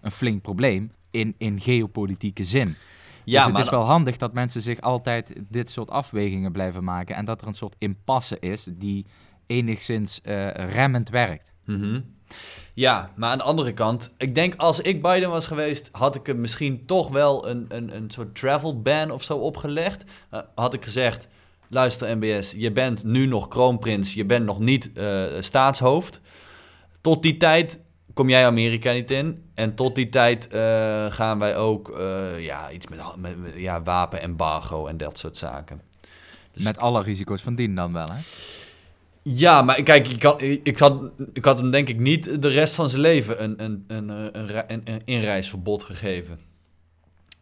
een 0.00 0.10
flink 0.10 0.42
probleem. 0.42 0.92
In, 1.10 1.34
in 1.38 1.60
geopolitieke 1.60 2.44
zin. 2.44 2.76
Ja, 3.24 3.36
dus 3.36 3.44
het 3.44 3.52
maar 3.52 3.62
is 3.62 3.70
wel 3.70 3.84
handig 3.84 4.16
dat 4.16 4.32
mensen 4.32 4.62
zich 4.62 4.80
altijd 4.80 5.32
dit 5.48 5.70
soort 5.70 5.90
afwegingen 5.90 6.52
blijven 6.52 6.84
maken. 6.84 7.16
En 7.16 7.24
dat 7.24 7.40
er 7.40 7.46
een 7.46 7.54
soort 7.54 7.74
impasse 7.78 8.38
is 8.38 8.68
die 8.72 9.06
enigszins 9.46 10.20
eh, 10.20 10.48
remmend 10.50 11.08
werkt. 11.08 11.52
Mhm. 11.64 12.00
Ja, 12.74 13.12
maar 13.16 13.30
aan 13.30 13.38
de 13.38 13.44
andere 13.44 13.72
kant, 13.72 14.12
ik 14.18 14.34
denk 14.34 14.54
als 14.56 14.80
ik 14.80 15.02
Biden 15.02 15.30
was 15.30 15.46
geweest, 15.46 15.88
had 15.92 16.14
ik 16.14 16.26
hem 16.26 16.40
misschien 16.40 16.86
toch 16.86 17.08
wel 17.08 17.48
een, 17.48 17.64
een, 17.68 17.96
een 17.96 18.10
soort 18.10 18.34
travel 18.34 18.82
ban 18.82 19.10
of 19.10 19.22
zo 19.22 19.36
opgelegd. 19.36 20.04
Eh, 20.30 20.40
had 20.54 20.74
ik 20.74 20.84
gezegd, 20.84 21.28
luister 21.68 22.16
MBS, 22.16 22.52
je 22.56 22.72
bent 22.72 23.04
nu 23.04 23.26
nog 23.26 23.48
kroonprins, 23.48 24.14
je 24.14 24.24
bent 24.24 24.44
nog 24.44 24.58
niet 24.60 24.92
eh, 24.92 25.24
staatshoofd. 25.40 26.20
Tot 27.00 27.22
die 27.22 27.36
tijd 27.36 27.80
kom 28.14 28.28
jij 28.28 28.46
Amerika 28.46 28.92
niet 28.92 29.10
in. 29.10 29.44
En 29.54 29.74
tot 29.74 29.94
die 29.94 30.08
tijd 30.08 30.48
gaan 31.08 31.38
wij 31.38 31.56
ook 31.56 31.98
ja, 32.38 32.70
iets 32.70 32.86
met, 32.88 33.00
met, 33.16 33.38
met- 33.42 33.52
ja, 33.56 33.82
wapenembargo 33.82 34.86
en 34.86 34.96
dat 34.96 35.18
soort 35.18 35.36
zaken. 35.36 35.80
Dus- 36.52 36.64
Met 36.64 36.78
alle 36.78 37.02
risico's 37.02 37.42
van 37.42 37.54
dien 37.54 37.74
dan 37.74 37.92
wel, 37.92 38.06
hè? 38.12 38.18
Ja, 39.28 39.62
maar 39.62 39.82
kijk, 39.82 40.08
ik 40.08 40.22
had, 40.22 40.42
ik, 40.42 40.78
had, 40.78 41.02
ik 41.32 41.44
had 41.44 41.58
hem 41.58 41.70
denk 41.70 41.88
ik 41.88 41.98
niet 41.98 42.42
de 42.42 42.48
rest 42.48 42.74
van 42.74 42.88
zijn 42.88 43.00
leven 43.00 43.42
een, 43.42 43.64
een, 43.64 43.84
een, 43.86 44.08
een, 44.08 44.46
re- 44.46 44.64
een, 44.66 44.80
een 44.84 45.00
inreisverbod 45.04 45.84
gegeven. 45.84 46.38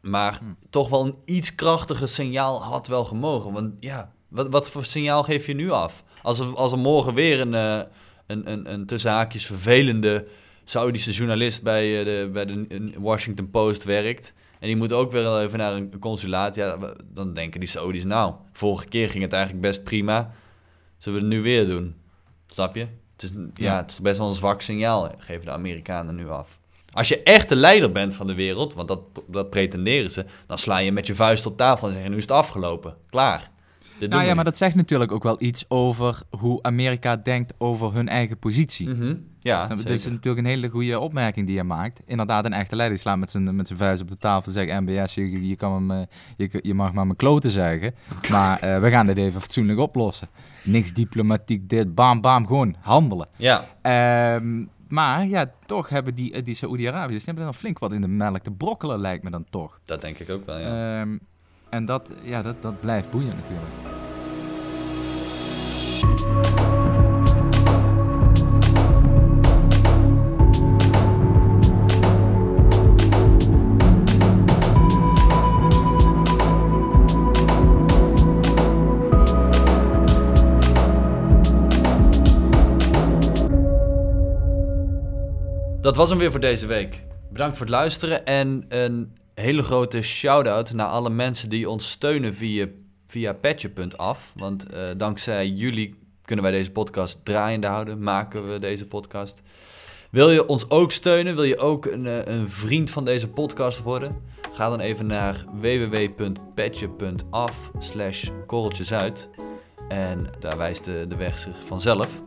Maar 0.00 0.38
Hm. 0.38 0.44
toch 0.70 0.88
wel 0.88 1.04
een 1.04 1.16
iets 1.24 1.54
krachtiger 1.54 2.08
signaal 2.08 2.62
had 2.62 2.86
wel 2.86 3.04
gemogen. 3.04 3.52
Want 3.52 3.72
ja, 3.80 4.12
wat, 4.28 4.48
wat 4.48 4.70
voor 4.70 4.84
signaal 4.84 5.22
geef 5.22 5.46
je 5.46 5.54
nu 5.54 5.70
af? 5.70 6.04
Als 6.22 6.38
er, 6.38 6.56
als 6.56 6.72
er 6.72 6.78
morgen 6.78 7.14
weer 7.14 7.40
een, 7.40 7.54
eh, 7.54 7.80
een, 8.26 8.52
een, 8.52 8.72
een 8.72 8.86
tussen 8.86 9.10
haakjes 9.10 9.46
vervelende 9.46 10.26
Saudische 10.64 11.10
journalist 11.12 11.62
bij, 11.62 11.98
eh, 11.98 12.04
de, 12.04 12.30
bij 12.32 12.44
de 12.44 12.92
Washington 12.98 13.50
Post 13.50 13.84
werkt... 13.84 14.34
en 14.60 14.66
die 14.66 14.76
moet 14.76 14.92
ook 14.92 15.12
weer 15.12 15.40
even 15.40 15.58
naar 15.58 15.72
een 15.72 15.98
consulaat... 15.98 16.54
Ja, 16.54 16.78
dan 17.12 17.34
denken 17.34 17.60
die 17.60 17.68
Saudis, 17.68 18.04
nou, 18.04 18.34
vorige 18.52 18.88
keer 18.88 19.10
ging 19.10 19.22
het 19.22 19.32
eigenlijk 19.32 19.62
best 19.62 19.84
prima... 19.84 20.34
Zullen 21.04 21.18
we 21.18 21.24
het 21.26 21.34
nu 21.34 21.42
weer 21.42 21.66
doen? 21.66 21.94
Snap 22.46 22.74
je? 22.74 22.86
Het 23.12 23.22
is, 23.22 23.30
ja, 23.54 23.76
het 23.76 23.90
is 23.90 24.00
best 24.00 24.18
wel 24.18 24.28
een 24.28 24.34
zwak 24.34 24.62
signaal, 24.62 25.10
geven 25.18 25.44
de 25.44 25.50
Amerikanen 25.50 26.14
nu 26.14 26.28
af. 26.28 26.58
Als 26.92 27.08
je 27.08 27.22
echt 27.22 27.48
de 27.48 27.56
leider 27.56 27.92
bent 27.92 28.14
van 28.14 28.26
de 28.26 28.34
wereld, 28.34 28.74
want 28.74 28.88
dat, 28.88 29.00
dat 29.26 29.50
pretenderen 29.50 30.10
ze, 30.10 30.24
dan 30.46 30.58
sla 30.58 30.78
je 30.78 30.92
met 30.92 31.06
je 31.06 31.14
vuist 31.14 31.46
op 31.46 31.56
tafel 31.56 31.86
en 31.86 31.92
zeggen: 31.92 32.10
Nu 32.10 32.16
is 32.16 32.22
het 32.22 32.32
afgelopen. 32.32 32.96
Klaar. 33.10 33.50
Dit 33.98 34.10
Nou 34.10 34.24
ja, 34.24 34.34
maar 34.34 34.44
dat 34.44 34.56
zegt 34.56 34.74
natuurlijk 34.74 35.12
ook 35.12 35.22
wel 35.22 35.36
iets 35.38 35.64
over 35.68 36.22
hoe 36.38 36.62
Amerika 36.62 37.16
denkt 37.16 37.54
over 37.58 37.94
hun 37.94 38.08
eigen 38.08 38.38
positie. 38.38 38.88
Mhm. 38.88 39.14
Ja, 39.40 39.66
zeker. 39.66 39.84
Dit 39.84 39.98
is 39.98 40.04
natuurlijk 40.04 40.38
een 40.38 40.52
hele 40.52 40.68
goede 40.68 40.98
opmerking 40.98 41.46
die 41.46 41.56
je 41.56 41.62
maakt. 41.64 42.00
Inderdaad, 42.06 42.44
een 42.44 42.52
echte 42.52 42.76
leider 42.76 42.98
slaat 42.98 43.18
met 43.18 43.30
zijn, 43.30 43.56
met 43.56 43.66
zijn 43.66 43.78
vuist 43.78 44.02
op 44.02 44.08
de 44.08 44.16
tafel 44.16 44.46
en 44.46 44.52
zegt... 44.52 44.80
MBS, 44.80 45.14
je, 45.14 45.48
je, 45.48 45.56
kan 45.56 45.72
hem, 45.72 45.90
eh, 45.90 46.06
je, 46.36 46.58
je 46.62 46.74
mag 46.74 46.92
maar 46.92 47.04
mijn 47.06 47.16
kloten 47.16 47.50
zeggen. 47.50 47.94
Maar 48.30 48.58
eh, 48.60 48.80
we 48.80 48.90
gaan 48.90 49.06
dit 49.06 49.16
even 49.16 49.40
fatsoenlijk 49.40 49.78
oplossen. 49.78 50.28
Niks 50.62 50.92
diplomatiek, 50.92 51.68
dit, 51.68 51.94
bam, 51.94 52.20
bam, 52.20 52.46
gewoon 52.46 52.76
handelen. 52.80 53.28
Ja, 53.36 53.64
Ehm, 53.82 54.64
maar 54.88 55.26
ja, 55.26 55.50
toch 55.66 55.88
hebben 55.88 56.14
die, 56.14 56.42
die 56.42 56.54
Saoedi-Arabiërs... 56.54 57.24
die 57.24 57.24
hebben 57.24 57.42
er 57.42 57.50
nog 57.50 57.58
flink 57.58 57.78
wat 57.78 57.92
in 57.92 58.00
de 58.00 58.08
melk 58.08 58.42
te 58.42 58.50
brokkelen, 58.50 58.98
lijkt 58.98 59.24
me 59.24 59.30
dan 59.30 59.44
toch. 59.50 59.80
dat 59.84 60.00
denk 60.00 60.18
ik 60.18 60.30
ook 60.30 60.46
wel. 60.46 60.58
Ja. 60.58 61.00
Ehm, 61.00 61.16
en 61.74 61.84
dat, 61.84 62.10
ja, 62.22 62.42
dat, 62.42 62.62
dat 62.62 62.80
blijft 62.80 63.10
boeiend 63.10 63.34
natuurlijk. 63.36 63.72
Dat 85.80 85.96
was 85.96 86.10
hem 86.10 86.18
weer 86.18 86.30
voor 86.30 86.40
deze 86.40 86.66
week. 86.66 87.02
Bedankt 87.30 87.56
voor 87.56 87.66
het 87.66 87.74
luisteren 87.74 88.26
en 88.26 88.64
een 88.68 89.16
hele 89.34 89.62
grote 89.62 90.02
shout-out 90.02 90.72
naar 90.72 90.86
alle 90.86 91.10
mensen 91.10 91.48
die 91.48 91.70
ons 91.70 91.90
steunen 91.90 92.34
via, 92.34 92.66
via 93.06 93.32
petje.af. 93.32 94.32
Want 94.36 94.66
eh, 94.66 94.82
dankzij 94.96 95.48
jullie 95.48 95.94
kunnen 96.24 96.44
wij 96.44 96.54
deze 96.54 96.70
podcast 96.70 97.24
draaiende 97.24 97.66
houden, 97.66 98.02
maken 98.02 98.52
we 98.52 98.58
deze 98.58 98.86
podcast. 98.86 99.42
Wil 100.10 100.30
je 100.30 100.46
ons 100.46 100.70
ook 100.70 100.92
steunen? 100.92 101.34
Wil 101.34 101.44
je 101.44 101.58
ook 101.58 101.86
een, 101.86 102.06
eh, 102.06 102.34
een 102.34 102.48
vriend 102.48 102.90
van 102.90 103.04
deze 103.04 103.28
podcast 103.28 103.82
worden? 103.82 104.16
Ga 104.52 104.68
dan 104.68 104.80
even 104.80 105.06
naar 105.06 105.44
www.petje.af 105.60 106.90
slash 107.78 108.28
korreltjesuit. 108.46 109.28
En 109.88 110.30
daar 110.40 110.56
wijst 110.56 110.84
de, 110.84 111.04
de 111.08 111.16
weg 111.16 111.38
zich 111.38 111.64
vanzelf. 111.66 112.20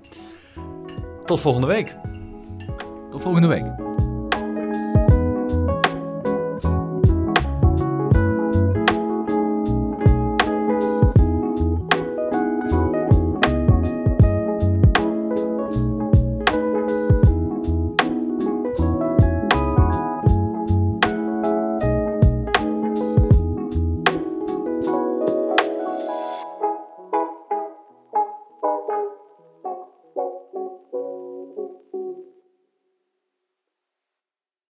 Tot 1.25 1.39
volgende 1.39 1.67
week. 1.67 1.95
Tot 3.11 3.21
volgende 3.21 3.47
week. 3.47 3.86